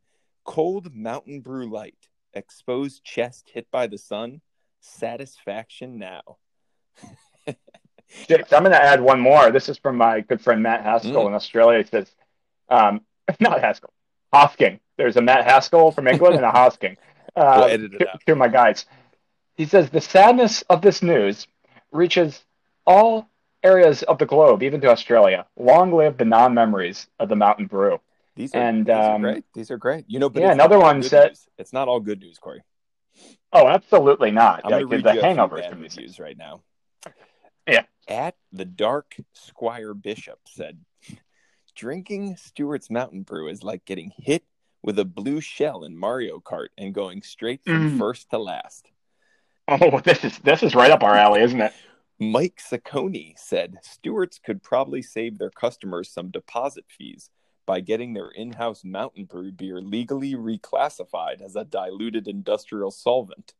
cold 0.45 0.95
mountain 0.95 1.41
brew 1.41 1.69
light, 1.69 2.07
exposed 2.33 3.03
chest 3.03 3.49
hit 3.53 3.69
by 3.69 3.87
the 3.87 3.97
sun, 3.97 4.39
satisfaction 4.79 5.99
now. 5.99 6.37
Six. 8.07 8.53
I'm 8.53 8.63
going 8.63 8.71
to 8.71 8.81
add 8.81 9.01
one 9.01 9.19
more. 9.19 9.51
This 9.51 9.67
is 9.67 9.77
from 9.77 9.97
my 9.97 10.21
good 10.21 10.39
friend 10.39 10.63
Matt 10.63 10.83
Haskell 10.83 11.25
mm. 11.25 11.27
in 11.27 11.33
Australia. 11.33 11.79
He 11.79 11.89
says, 11.89 12.09
um, 12.69 13.01
not 13.41 13.59
Haskell, 13.59 13.93
Hosking. 14.33 14.79
There's 14.99 15.15
a 15.15 15.21
Matt 15.21 15.45
Haskell 15.45 15.91
from 15.91 16.09
England 16.09 16.35
and 16.35 16.43
a 16.43 16.51
Hosking. 16.51 16.97
Uh, 17.33 17.69
we'll. 17.71 17.89
To 18.25 18.35
my 18.35 18.49
guys. 18.49 18.85
He 19.55 19.65
says, 19.65 19.89
the 19.89 20.01
sadness 20.01 20.61
of 20.63 20.81
this 20.81 21.01
news 21.01 21.47
reaches 21.93 22.43
all 22.85 23.29
areas 23.63 24.03
of 24.03 24.17
the 24.17 24.25
globe, 24.25 24.61
even 24.61 24.81
to 24.81 24.89
Australia. 24.89 25.45
Long 25.57 25.93
live 25.93 26.17
the 26.17 26.25
non 26.25 26.53
memories 26.53 27.07
of 27.17 27.29
the 27.29 27.37
Mountain 27.37 27.67
Brew. 27.67 28.01
These 28.35 28.53
are, 28.53 28.61
and, 28.61 28.85
these 28.85 28.93
um, 28.93 28.99
are 29.25 29.31
great. 29.31 29.45
These 29.53 29.71
are 29.71 29.77
great. 29.77 30.03
You 30.09 30.19
know, 30.19 30.29
but 30.29 30.41
yeah, 30.41 30.51
another 30.51 30.77
one 30.77 31.01
said 31.01 31.37
it's 31.57 31.71
not 31.71 31.87
all 31.87 32.01
good 32.01 32.19
news, 32.19 32.37
Corey. 32.37 32.61
Oh, 33.53 33.69
absolutely 33.69 34.31
not. 34.31 34.61
I'm 34.65 34.85
like, 34.85 35.01
the 35.01 35.11
hangovers 35.11 35.71
reviews 35.81 36.19
right 36.19 36.37
now. 36.37 36.61
Yeah. 37.65 37.83
At 38.09 38.35
the 38.51 38.65
Dark 38.65 39.15
Squire 39.31 39.93
Bishop 39.93 40.39
said, 40.45 40.79
drinking 41.73 42.35
Stewart's 42.35 42.89
Mountain 42.89 43.21
Brew 43.21 43.47
is 43.47 43.63
like 43.63 43.85
getting 43.85 44.11
hit 44.17 44.43
with 44.81 44.99
a 44.99 45.05
blue 45.05 45.41
shell 45.41 45.83
in 45.83 45.97
Mario 45.97 46.39
Kart 46.39 46.69
and 46.77 46.93
going 46.93 47.21
straight 47.21 47.63
from 47.63 47.91
mm. 47.91 47.97
first 47.97 48.29
to 48.29 48.37
last. 48.37 48.91
Oh, 49.67 49.99
this 49.99 50.23
is 50.23 50.39
this 50.39 50.63
is 50.63 50.75
right 50.75 50.91
up 50.91 51.03
our 51.03 51.15
alley, 51.15 51.41
isn't 51.41 51.61
it? 51.61 51.73
Mike 52.19 52.59
Saccone 52.59 53.37
said 53.37 53.77
Stewart's 53.83 54.39
could 54.39 54.61
probably 54.61 55.01
save 55.01 55.37
their 55.37 55.51
customers 55.51 56.09
some 56.09 56.31
deposit 56.31 56.85
fees 56.87 57.29
by 57.65 57.79
getting 57.79 58.13
their 58.13 58.29
in-house 58.29 58.83
Mountain 58.83 59.25
Brew 59.25 59.51
beer 59.51 59.79
legally 59.79 60.33
reclassified 60.33 61.39
as 61.41 61.55
a 61.55 61.63
diluted 61.63 62.27
industrial 62.27 62.91
solvent. 62.91 63.53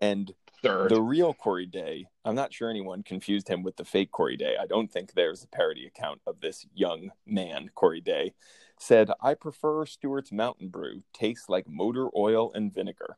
And 0.00 0.32
Third. 0.62 0.90
The 0.90 1.00
real 1.00 1.34
Corey 1.34 1.66
Day, 1.66 2.06
I'm 2.24 2.34
not 2.34 2.52
sure 2.52 2.68
anyone 2.68 3.04
confused 3.04 3.46
him 3.46 3.62
with 3.62 3.76
the 3.76 3.84
fake 3.84 4.10
Corey 4.10 4.36
Day. 4.36 4.56
I 4.60 4.66
don't 4.66 4.90
think 4.90 5.12
there's 5.12 5.44
a 5.44 5.48
parody 5.48 5.86
account 5.86 6.20
of 6.26 6.40
this 6.40 6.66
young 6.74 7.12
man, 7.26 7.70
Corey 7.76 8.00
Day, 8.00 8.34
said, 8.78 9.10
I 9.20 9.34
prefer 9.34 9.86
Stewart's 9.86 10.32
Mountain 10.32 10.68
Brew, 10.68 11.02
tastes 11.12 11.48
like 11.48 11.68
motor 11.68 12.08
oil 12.16 12.52
and 12.52 12.72
vinegar. 12.72 13.16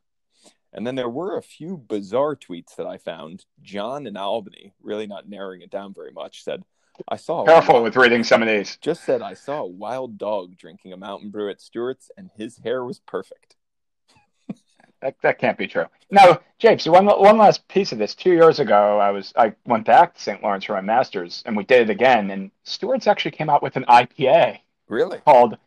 And 0.73 0.87
then 0.87 0.95
there 0.95 1.09
were 1.09 1.37
a 1.37 1.41
few 1.41 1.77
bizarre 1.77 2.35
tweets 2.35 2.75
that 2.77 2.87
I 2.87 2.97
found. 2.97 3.45
John 3.61 4.07
in 4.07 4.15
Albany, 4.15 4.73
really 4.81 5.07
not 5.07 5.27
narrowing 5.27 5.61
it 5.61 5.69
down 5.69 5.93
very 5.93 6.11
much, 6.11 6.43
said, 6.43 6.63
I 7.07 7.15
saw. 7.15 7.45
Careful 7.45 7.83
with 7.83 7.95
reading 7.95 8.23
some 8.23 8.41
of 8.41 8.47
these. 8.47 8.77
Just 8.77 9.03
said, 9.03 9.21
I 9.21 9.33
saw 9.33 9.61
a 9.61 9.67
wild 9.67 10.17
dog 10.17 10.57
drinking 10.57 10.93
a 10.93 10.97
mountain 10.97 11.29
brew 11.29 11.49
at 11.49 11.61
Stewart's, 11.61 12.11
and 12.17 12.29
his 12.35 12.57
hair 12.57 12.83
was 12.85 12.99
perfect. 12.99 13.55
That, 15.01 15.15
that 15.23 15.39
can't 15.39 15.57
be 15.57 15.65
true. 15.65 15.85
Now, 16.11 16.41
James, 16.59 16.87
one 16.87 17.07
one 17.07 17.39
last 17.39 17.67
piece 17.67 17.91
of 17.91 17.97
this. 17.97 18.13
Two 18.13 18.33
years 18.33 18.59
ago, 18.59 18.99
I 18.99 19.09
was 19.09 19.33
I 19.35 19.55
went 19.65 19.87
back 19.87 20.13
to 20.13 20.21
St. 20.21 20.43
Lawrence 20.43 20.65
for 20.65 20.73
my 20.73 20.81
master's, 20.81 21.41
and 21.43 21.57
we 21.57 21.63
did 21.63 21.81
it 21.81 21.89
again. 21.89 22.29
And 22.29 22.51
Stewart's 22.65 23.07
actually 23.07 23.31
came 23.31 23.49
out 23.49 23.63
with 23.63 23.77
an 23.77 23.85
IPA, 23.89 24.59
really 24.91 25.19
called 25.19 25.57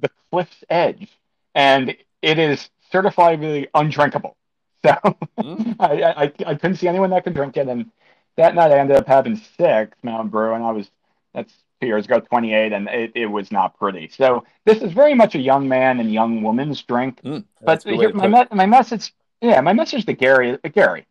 the 0.00 0.10
Cliff's 0.30 0.64
Edge, 0.68 1.08
and 1.54 1.96
it 2.20 2.38
is 2.38 2.68
certifiably 2.92 3.68
undrinkable. 3.74 4.36
So 4.84 4.90
mm. 5.38 5.76
I, 5.80 6.02
I 6.02 6.22
I 6.46 6.54
couldn't 6.54 6.76
see 6.76 6.88
anyone 6.88 7.10
that 7.10 7.24
could 7.24 7.34
drink 7.34 7.56
it, 7.56 7.68
and 7.68 7.90
that 8.36 8.54
night 8.54 8.72
I 8.72 8.78
ended 8.78 8.96
up 8.96 9.06
having 9.06 9.40
six 9.56 9.96
Mountain 10.02 10.28
Brew, 10.28 10.54
and 10.54 10.64
I 10.64 10.72
was 10.72 10.90
that's 11.32 11.54
two 11.82 11.88
years 11.88 12.04
ago, 12.04 12.20
28, 12.20 12.72
and 12.72 12.88
it, 12.88 13.12
it 13.14 13.26
was 13.26 13.50
not 13.50 13.76
pretty. 13.78 14.08
So 14.08 14.44
this 14.64 14.82
is 14.82 14.92
very 14.92 15.14
much 15.14 15.34
a 15.34 15.40
young 15.40 15.68
man 15.68 15.98
and 15.98 16.12
young 16.12 16.42
woman's 16.42 16.80
drink. 16.82 17.20
Mm, 17.22 17.44
but 17.60 17.82
here, 17.82 18.12
my, 18.12 18.28
me- 18.28 18.46
my 18.52 18.66
message, 18.66 19.12
yeah, 19.40 19.60
my 19.60 19.72
message 19.72 20.06
to 20.06 20.12
Gary, 20.12 20.58
Gary, 20.72 21.06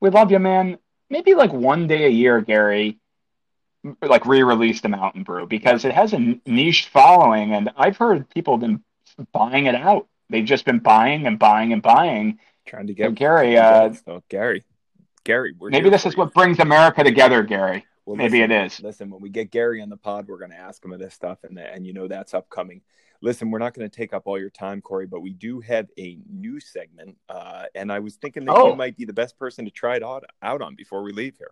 we 0.00 0.10
love 0.10 0.30
you, 0.30 0.38
man. 0.38 0.78
Maybe 1.08 1.34
like 1.34 1.52
one 1.52 1.86
day 1.86 2.04
a 2.04 2.10
year, 2.10 2.40
Gary, 2.40 2.99
like 4.02 4.26
re-release 4.26 4.80
the 4.80 4.88
Mountain 4.88 5.22
Brew 5.22 5.46
because 5.46 5.84
it 5.84 5.92
has 5.92 6.12
a 6.12 6.38
niche 6.46 6.88
following, 6.88 7.54
and 7.54 7.70
I've 7.76 7.96
heard 7.96 8.28
people 8.30 8.58
been 8.58 8.82
buying 9.32 9.66
it 9.66 9.74
out. 9.74 10.06
They've 10.28 10.44
just 10.44 10.64
been 10.64 10.78
buying 10.78 11.26
and 11.26 11.38
buying 11.38 11.72
and 11.72 11.82
buying. 11.82 12.38
Trying 12.66 12.86
to 12.88 12.94
get 12.94 13.08
so 13.08 13.12
Gary. 13.12 13.56
Uh, 13.56 13.92
so 14.04 14.22
Gary, 14.28 14.62
Gary, 15.24 15.54
maybe 15.60 15.90
this 15.90 16.06
is 16.06 16.14
you. 16.14 16.18
what 16.18 16.34
brings 16.34 16.58
America 16.58 17.02
together, 17.02 17.42
Gary. 17.42 17.84
Well, 18.06 18.16
Maybe 18.16 18.40
listen, 18.40 18.50
it 18.50 18.64
is. 18.66 18.80
Listen, 18.80 19.10
when 19.10 19.20
we 19.20 19.28
get 19.28 19.50
Gary 19.50 19.80
on 19.82 19.88
the 19.88 19.96
pod, 19.96 20.26
we're 20.26 20.38
going 20.38 20.50
to 20.50 20.56
ask 20.56 20.84
him 20.84 20.92
of 20.92 20.98
this 20.98 21.14
stuff, 21.14 21.38
and 21.44 21.58
and 21.58 21.86
you 21.86 21.92
know 21.92 22.08
that's 22.08 22.34
upcoming. 22.34 22.80
Listen, 23.22 23.50
we're 23.50 23.58
not 23.58 23.74
going 23.74 23.88
to 23.88 23.94
take 23.94 24.12
up 24.14 24.22
all 24.26 24.38
your 24.38 24.48
time, 24.50 24.80
Corey, 24.80 25.06
but 25.06 25.20
we 25.20 25.32
do 25.34 25.60
have 25.60 25.88
a 25.98 26.18
new 26.32 26.58
segment, 26.58 27.16
uh, 27.28 27.64
and 27.74 27.92
I 27.92 27.98
was 27.98 28.16
thinking 28.16 28.46
that 28.46 28.54
Oh. 28.56 28.68
you 28.70 28.76
might 28.76 28.96
be 28.96 29.04
the 29.04 29.12
best 29.12 29.38
person 29.38 29.64
to 29.66 29.70
try 29.70 29.96
it 29.96 30.02
out, 30.02 30.24
out 30.42 30.62
on 30.62 30.74
before 30.74 31.02
we 31.02 31.12
leave 31.12 31.36
here. 31.36 31.50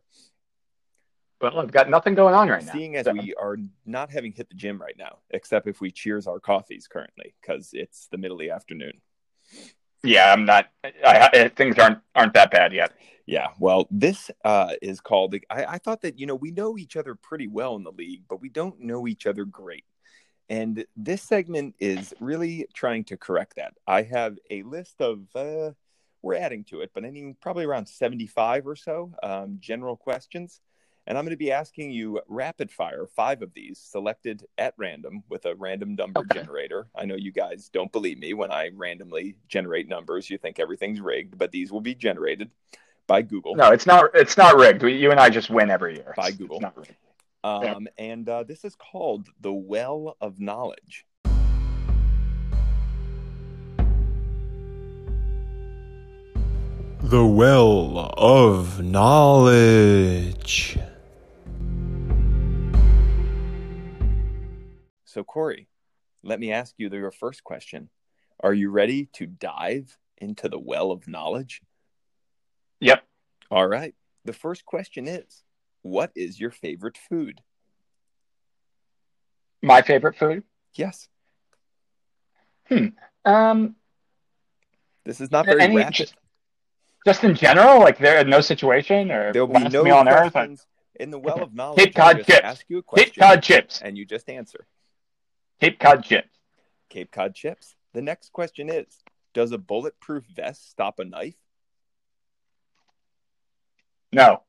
Well, 1.41 1.61
I've 1.61 1.71
got 1.71 1.89
nothing 1.89 2.15
going 2.15 2.35
on 2.35 2.49
right 2.49 2.65
now. 2.65 2.73
Seeing 2.73 2.97
as 2.97 3.05
so- 3.07 3.13
we 3.13 3.35
are 3.35 3.57
not 3.87 4.11
having 4.11 4.33
hit 4.33 4.49
the 4.49 4.57
gym 4.57 4.81
right 4.81 4.97
now, 4.99 5.19
except 5.31 5.69
if 5.69 5.81
we 5.81 5.91
cheers 5.91 6.27
our 6.27 6.41
coffees 6.41 6.89
currently, 6.89 7.35
because 7.41 7.71
it's 7.73 8.09
the 8.09 8.19
middle 8.19 8.37
of 8.37 8.41
the 8.41 8.51
afternoon. 8.51 9.01
yeah, 10.03 10.33
I'm 10.33 10.45
not. 10.45 10.67
I, 10.85 11.31
I, 11.33 11.49
things 11.49 11.79
aren't 11.79 11.99
aren't 12.15 12.35
that 12.35 12.51
bad 12.51 12.73
yet. 12.73 12.93
Yeah, 13.27 13.49
well, 13.59 13.87
this 13.91 14.31
uh, 14.45 14.73
is 14.81 15.01
called. 15.01 15.35
I, 15.51 15.65
I 15.65 15.79
thought 15.79 16.01
that 16.03 16.19
you 16.19 16.27
know 16.27 16.35
we 16.35 16.51
know 16.51 16.79
each 16.79 16.97
other 16.97 17.15
pretty 17.15 17.47
well 17.47 17.77
in 17.77 17.85
the 17.85 17.93
league, 17.93 18.23
but 18.29 18.41
we 18.41 18.49
don't 18.49 18.81
know 18.81 19.07
each 19.07 19.27
other 19.27 19.45
great. 19.45 19.85
And 20.49 20.87
this 20.97 21.23
segment 21.23 21.75
is 21.79 22.15
really 22.21 22.67
trying 22.73 23.05
to 23.05 23.19
correct 23.19 23.57
that. 23.57 23.75
I 23.87 24.03
have 24.03 24.39
a 24.51 24.63
list 24.63 25.01
of 25.01 25.27
uh, 25.35 25.73
we're 26.23 26.37
adding 26.37 26.65
to 26.65 26.81
it, 26.81 26.91
but 26.95 27.05
I 27.05 27.11
mean 27.11 27.37
probably 27.41 27.65
around 27.65 27.87
seventy-five 27.87 28.67
or 28.67 28.77
so 28.77 29.13
um, 29.23 29.59
general 29.61 29.97
questions, 29.97 30.61
and 31.09 31.17
I'm 31.17 31.25
going 31.25 31.31
to 31.31 31.37
be 31.39 31.51
asking 31.51 31.91
you 31.91 32.21
rapid 32.29 32.71
fire 32.71 33.07
five 33.17 33.41
of 33.41 33.55
these 33.55 33.79
selected 33.79 34.45
at 34.59 34.75
random 34.77 35.25
with 35.31 35.47
a 35.47 35.55
random 35.55 35.95
number 35.95 36.21
Okay. 36.21 36.39
generator. 36.41 36.87
I 36.95 37.07
know 37.07 37.17
you 37.17 37.33
guys 37.33 37.71
don't 37.71 37.91
believe 37.91 38.19
me 38.19 38.35
when 38.35 38.53
I 38.53 38.71
randomly 38.75 39.35
generate 39.49 39.89
numbers; 39.89 40.29
you 40.29 40.37
think 40.37 40.61
everything's 40.61 41.01
rigged, 41.01 41.39
but 41.39 41.51
these 41.51 41.73
will 41.73 41.81
be 41.81 41.95
generated 41.95 42.51
by 43.07 43.23
Google. 43.23 43.57
No, 43.57 43.73
it's 43.73 43.87
not. 43.87 44.11
It's 44.15 44.37
not 44.37 44.57
rigged. 44.57 44.83
We, 44.83 44.95
you 44.97 45.11
and 45.11 45.19
I 45.19 45.31
just 45.31 45.49
win 45.49 45.71
every 45.71 45.95
year. 45.97 46.13
By 46.15 46.27
It's- 46.29 46.37
Google. 46.39 46.57
It's 46.59 46.63
not 46.63 46.77
rigged. 46.77 46.95
Um, 47.43 47.89
and 47.97 48.29
uh, 48.29 48.43
this 48.43 48.65
is 48.65 48.75
called 48.75 49.29
the 49.41 49.53
Well 49.53 50.17
of 50.21 50.39
Knowledge. 50.41 51.07
The 57.03 57.25
well 57.25 58.13
of 58.19 58.83
knowledge. 58.83 60.79
So, 65.09 65.25
Corey, 65.25 65.69
let 66.23 66.39
me 66.39 66.53
ask 66.53 66.75
you 66.77 66.91
your 66.91 67.11
first 67.11 67.43
question. 67.43 67.89
Are 68.41 68.53
you 68.53 68.71
ready 68.71 69.07
to 69.15 69.25
dive 69.25 69.97
into 70.19 70.51
the 70.51 70.59
well 70.59 70.91
of 70.91 71.09
knowledge? 71.09 71.63
Yep. 72.81 73.03
All 73.51 73.67
right. 73.67 73.95
The 74.27 74.35
first 74.35 74.67
question 74.67 75.09
is 75.09 75.45
What 75.81 76.13
is 76.15 76.39
your 76.39 76.51
favorite 76.51 76.99
food? 77.09 77.41
My 79.63 79.81
favorite 79.81 80.17
food. 80.19 80.43
Yes. 80.75 81.09
Um, 83.25 83.77
This 85.07 85.23
is 85.23 85.31
not 85.31 85.47
very 85.47 85.63
any 85.63 85.77
rapid. 85.79 85.95
just, 85.95 86.15
just 87.07 87.25
in 87.25 87.35
general, 87.35 87.81
like 87.81 87.97
there 87.97 88.23
no 88.25 88.43
situation 88.43 89.11
or 89.11 89.33
There'll 89.33 89.49
be 89.49 89.69
no 89.71 89.85
meal 89.85 89.97
on 89.97 90.07
earth. 90.07 90.33
questions 90.33 90.67
in 91.01 91.11
the 91.11 91.19
well 91.19 91.43
of 91.43 91.55
knowledge. 91.55 91.79
Cape 91.79 91.95
Cod 91.95 92.17
chips. 92.27 92.41
ask 92.45 92.67
you 92.69 92.77
a 92.79 92.83
question, 92.83 93.15
Cape 93.15 93.23
Cod 93.23 93.43
chips. 93.43 93.81
and 93.81 93.97
you 93.97 94.05
just 94.05 94.29
answer. 94.29 94.67
Cape 95.61 95.79
Cod 95.79 96.05
chips. 96.05 96.29
Cape 96.89 97.11
Cod 97.11 97.35
chips. 97.35 97.75
The 97.93 98.03
next 98.03 98.33
question 98.33 98.69
is 98.69 98.87
Does 99.35 99.53
a 99.53 99.59
bulletproof 99.59 100.25
vest 100.25 100.71
stop 100.71 100.99
a 100.99 101.05
knife? 101.05 101.37
No. 104.13 104.43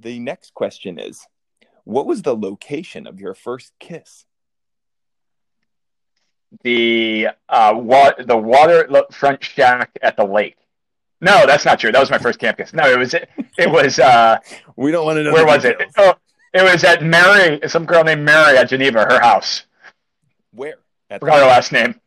The 0.00 0.18
next 0.18 0.54
question 0.54 0.98
is 0.98 1.26
What 1.84 2.06
was 2.06 2.22
the 2.22 2.36
location 2.36 3.06
of 3.06 3.20
your 3.20 3.34
first 3.34 3.72
kiss? 3.78 4.24
The 6.62 7.28
uh, 7.48 7.74
what 7.74 8.26
the 8.26 8.36
waterfront 8.36 9.44
shack 9.44 9.90
at 10.00 10.16
the 10.16 10.24
lake. 10.24 10.56
No, 11.20 11.46
that's 11.46 11.64
not 11.64 11.80
true. 11.80 11.92
That 11.92 12.00
was 12.00 12.10
my 12.10 12.18
first 12.18 12.38
campus. 12.38 12.72
No, 12.72 12.84
it 12.88 12.98
was 12.98 13.12
it, 13.12 13.28
was 13.70 13.98
uh 13.98 14.38
We 14.76 14.92
don't 14.92 15.04
want 15.04 15.16
to 15.16 15.24
know. 15.24 15.32
where 15.32 15.44
was 15.44 15.64
it? 15.64 15.76
Oh, 15.98 16.14
it 16.54 16.62
was 16.62 16.84
at 16.84 17.02
Mary, 17.02 17.60
some 17.68 17.84
girl 17.84 18.04
named 18.04 18.24
Mary 18.24 18.56
at 18.56 18.68
Geneva, 18.68 19.04
her 19.04 19.20
house. 19.20 19.64
Where? 20.52 20.76
At 21.10 21.20
Forgot 21.20 21.40
her 21.40 21.46
last 21.46 21.72
name. 21.72 22.00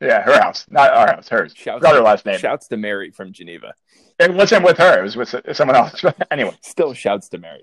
Yeah, 0.00 0.22
her 0.22 0.40
house, 0.40 0.66
not 0.70 0.90
our 0.92 1.06
house, 1.08 1.28
hers. 1.28 1.52
Shouts, 1.54 1.78
Forgot 1.80 1.94
her 1.96 2.00
last 2.02 2.24
name. 2.24 2.38
shouts 2.38 2.68
to 2.68 2.76
Mary 2.76 3.10
from 3.10 3.32
Geneva. 3.32 3.74
It 4.18 4.32
wasn't 4.32 4.64
with 4.64 4.78
her. 4.78 5.00
It 5.00 5.02
was 5.02 5.16
with 5.16 5.34
someone 5.56 5.76
else. 5.76 6.02
anyway, 6.30 6.56
Still 6.62 6.94
shouts 6.94 7.28
to 7.30 7.38
Mary. 7.38 7.62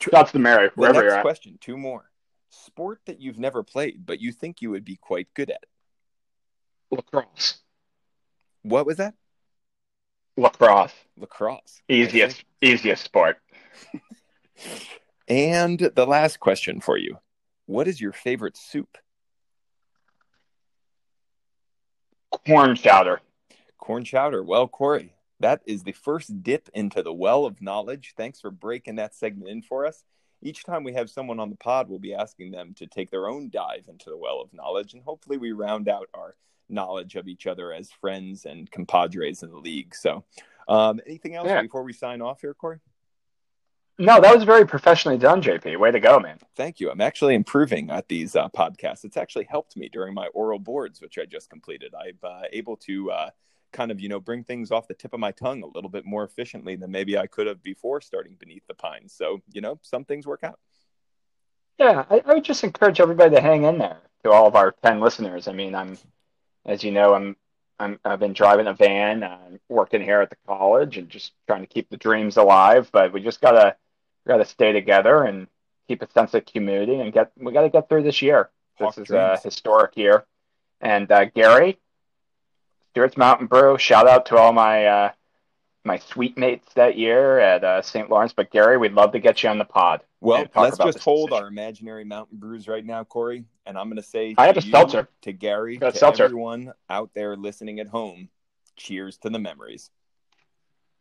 shouts 0.00 0.32
to 0.32 0.38
Mary, 0.38 0.68
The 0.68 0.72
wherever 0.80 1.00
next 1.00 1.04
you're 1.10 1.18
at. 1.18 1.22
question, 1.22 1.58
two 1.60 1.76
more. 1.76 2.04
Sport 2.50 3.00
that 3.06 3.20
you've 3.20 3.38
never 3.38 3.62
played, 3.62 4.04
but 4.04 4.20
you 4.20 4.32
think 4.32 4.60
you 4.60 4.70
would 4.70 4.84
be 4.84 4.96
quite 4.96 5.28
good 5.34 5.50
at. 5.50 5.64
Lacrosse. 6.90 7.58
What 8.62 8.84
was 8.84 8.96
that? 8.98 9.14
Lacrosse. 10.36 10.92
Lacrosse. 11.16 11.80
Easiest, 11.88 12.44
easiest 12.60 13.04
sport. 13.04 13.38
And 15.28 15.78
the 15.78 16.06
last 16.06 16.40
question 16.40 16.80
for 16.80 16.96
you 16.96 17.18
What 17.66 17.88
is 17.88 18.00
your 18.00 18.12
favorite 18.12 18.56
soup? 18.56 18.98
Corn 22.46 22.74
chowder. 22.74 23.20
Corn 23.78 24.04
chowder. 24.04 24.42
Well, 24.42 24.66
Corey, 24.68 25.14
that 25.40 25.62
is 25.66 25.82
the 25.82 25.92
first 25.92 26.42
dip 26.42 26.68
into 26.74 27.02
the 27.02 27.12
well 27.12 27.44
of 27.44 27.60
knowledge. 27.60 28.14
Thanks 28.16 28.40
for 28.40 28.50
breaking 28.50 28.96
that 28.96 29.14
segment 29.14 29.50
in 29.50 29.62
for 29.62 29.86
us. 29.86 30.04
Each 30.40 30.64
time 30.64 30.82
we 30.82 30.94
have 30.94 31.08
someone 31.10 31.38
on 31.38 31.50
the 31.50 31.56
pod, 31.56 31.88
we'll 31.88 31.98
be 32.00 32.14
asking 32.14 32.50
them 32.50 32.74
to 32.74 32.86
take 32.86 33.10
their 33.10 33.28
own 33.28 33.48
dive 33.50 33.84
into 33.88 34.10
the 34.10 34.16
well 34.16 34.40
of 34.40 34.52
knowledge, 34.52 34.94
and 34.94 35.02
hopefully, 35.04 35.36
we 35.38 35.52
round 35.52 35.88
out 35.88 36.08
our 36.14 36.34
knowledge 36.68 37.14
of 37.16 37.28
each 37.28 37.46
other 37.46 37.72
as 37.72 37.90
friends 37.92 38.44
and 38.44 38.70
compadres 38.70 39.42
in 39.42 39.50
the 39.50 39.58
league. 39.58 39.94
So, 39.94 40.24
um, 40.68 41.00
anything 41.06 41.34
else 41.36 41.46
Yeah. 41.48 41.62
before 41.62 41.82
we 41.84 41.92
sign 41.92 42.22
off 42.22 42.40
here, 42.40 42.54
Corey? 42.54 42.80
No, 43.98 44.20
that 44.20 44.34
was 44.34 44.44
very 44.44 44.66
professionally 44.66 45.18
done, 45.18 45.42
JP. 45.42 45.78
Way 45.78 45.90
to 45.90 46.00
go, 46.00 46.18
man. 46.18 46.38
Thank 46.56 46.80
you. 46.80 46.90
I'm 46.90 47.00
actually 47.00 47.34
improving 47.34 47.90
at 47.90 48.08
these 48.08 48.34
uh, 48.34 48.48
podcasts. 48.48 49.04
It's 49.04 49.16
actually 49.16 49.44
helped 49.44 49.76
me 49.76 49.88
during 49.88 50.14
my 50.14 50.28
oral 50.28 50.58
boards, 50.58 51.00
which 51.00 51.18
I 51.18 51.24
just 51.24 51.50
completed. 51.50 51.94
I'm 51.94 52.18
uh, 52.22 52.42
able 52.52 52.76
to 52.78 53.10
uh, 53.10 53.30
kind 53.72 53.90
of, 53.90 54.00
you 54.00 54.08
know, 54.08 54.18
bring 54.18 54.44
things 54.44 54.70
off 54.70 54.88
the 54.88 54.94
tip 54.94 55.12
of 55.12 55.20
my 55.20 55.30
tongue 55.30 55.62
a 55.62 55.66
little 55.66 55.90
bit 55.90 56.04
more 56.06 56.24
efficiently 56.24 56.74
than 56.74 56.90
maybe 56.90 57.18
I 57.18 57.26
could 57.26 57.46
have 57.46 57.62
before 57.62 58.00
starting 58.00 58.36
Beneath 58.38 58.66
the 58.66 58.74
Pines. 58.74 59.12
So, 59.12 59.40
you 59.52 59.60
know, 59.60 59.78
some 59.82 60.04
things 60.04 60.26
work 60.26 60.42
out. 60.42 60.58
Yeah, 61.78 62.04
I, 62.10 62.22
I 62.24 62.34
would 62.34 62.44
just 62.44 62.64
encourage 62.64 63.00
everybody 63.00 63.34
to 63.34 63.42
hang 63.42 63.64
in 63.64 63.78
there. 63.78 63.98
To 64.24 64.30
all 64.30 64.46
of 64.46 64.54
our 64.54 64.70
ten 64.70 65.00
listeners, 65.00 65.48
I 65.48 65.52
mean, 65.52 65.74
I'm, 65.74 65.98
as 66.64 66.84
you 66.84 66.92
know, 66.92 67.12
I'm, 67.14 67.36
I'm, 67.80 67.98
I've 68.04 68.20
been 68.20 68.34
driving 68.34 68.68
a 68.68 68.72
van, 68.72 69.24
uh, 69.24 69.50
working 69.68 70.00
here 70.00 70.20
at 70.20 70.30
the 70.30 70.36
college, 70.46 70.96
and 70.96 71.08
just 71.08 71.32
trying 71.48 71.62
to 71.62 71.66
keep 71.66 71.90
the 71.90 71.96
dreams 71.96 72.36
alive. 72.36 72.88
But 72.92 73.12
we 73.12 73.20
just 73.20 73.40
gotta, 73.40 73.74
we 74.24 74.30
gotta 74.30 74.44
stay 74.44 74.72
together 74.72 75.24
and 75.24 75.46
keep 75.88 76.02
a 76.02 76.10
sense 76.10 76.34
of 76.34 76.46
community, 76.46 77.00
and 77.00 77.12
get, 77.12 77.32
we 77.36 77.52
gotta 77.52 77.70
get 77.70 77.88
through 77.88 78.02
this 78.02 78.22
year. 78.22 78.50
Hawk 78.78 78.94
this 78.94 79.02
is 79.02 79.08
dreams. 79.08 79.40
a 79.40 79.42
historic 79.42 79.96
year. 79.96 80.24
And 80.80 81.10
uh, 81.10 81.26
Gary, 81.26 81.78
Stewart's 82.90 83.16
Mountain 83.16 83.46
Brew. 83.46 83.78
Shout 83.78 84.08
out 84.08 84.26
to 84.26 84.36
all 84.36 84.52
my 84.52 84.86
uh, 84.86 85.12
my 85.84 85.98
sweet 85.98 86.36
mates 86.36 86.72
that 86.74 86.98
year 86.98 87.38
at 87.38 87.64
uh, 87.64 87.82
St. 87.82 88.10
Lawrence. 88.10 88.32
But 88.32 88.50
Gary, 88.50 88.76
we'd 88.76 88.92
love 88.92 89.12
to 89.12 89.18
get 89.18 89.42
you 89.42 89.48
on 89.48 89.58
the 89.58 89.64
pod. 89.64 90.02
Well, 90.20 90.46
let's 90.54 90.78
just 90.78 91.00
hold 91.00 91.30
decision. 91.30 91.44
our 91.44 91.48
imaginary 91.48 92.04
mountain 92.04 92.38
brews 92.38 92.68
right 92.68 92.84
now, 92.84 93.02
Corey. 93.04 93.44
And 93.66 93.76
I'm 93.76 93.88
going 93.88 93.96
to 93.96 94.02
say 94.02 94.34
I 94.38 94.46
have 94.46 94.54
to 94.54 94.60
a 94.60 94.70
seltzer. 94.70 95.08
to 95.22 95.32
Gary, 95.32 95.78
to 95.78 95.94
seltzer. 95.94 96.24
everyone 96.24 96.72
out 96.88 97.10
there 97.14 97.36
listening 97.36 97.80
at 97.80 97.88
home, 97.88 98.28
cheers 98.76 99.18
to 99.18 99.30
the 99.30 99.38
memories. 99.38 99.90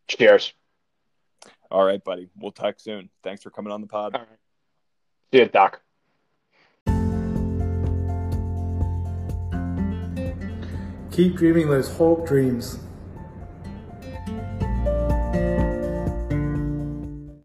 Cheers. 0.08 0.54
All 1.70 1.86
right, 1.86 2.04
buddy. 2.04 2.28
We'll 2.38 2.52
talk 2.52 2.80
soon. 2.80 3.10
Thanks 3.24 3.42
for 3.44 3.50
coming 3.50 3.72
on 3.72 3.82
the 3.82 3.88
pod. 3.88 4.16
All 4.16 4.22
right. 4.22 4.30
See 5.34 5.40
you, 5.40 5.48
Doc. 5.48 5.82
Keep 11.12 11.36
dreaming 11.36 11.70
those 11.70 11.96
Hulk 11.98 12.26
dreams. 12.26 12.80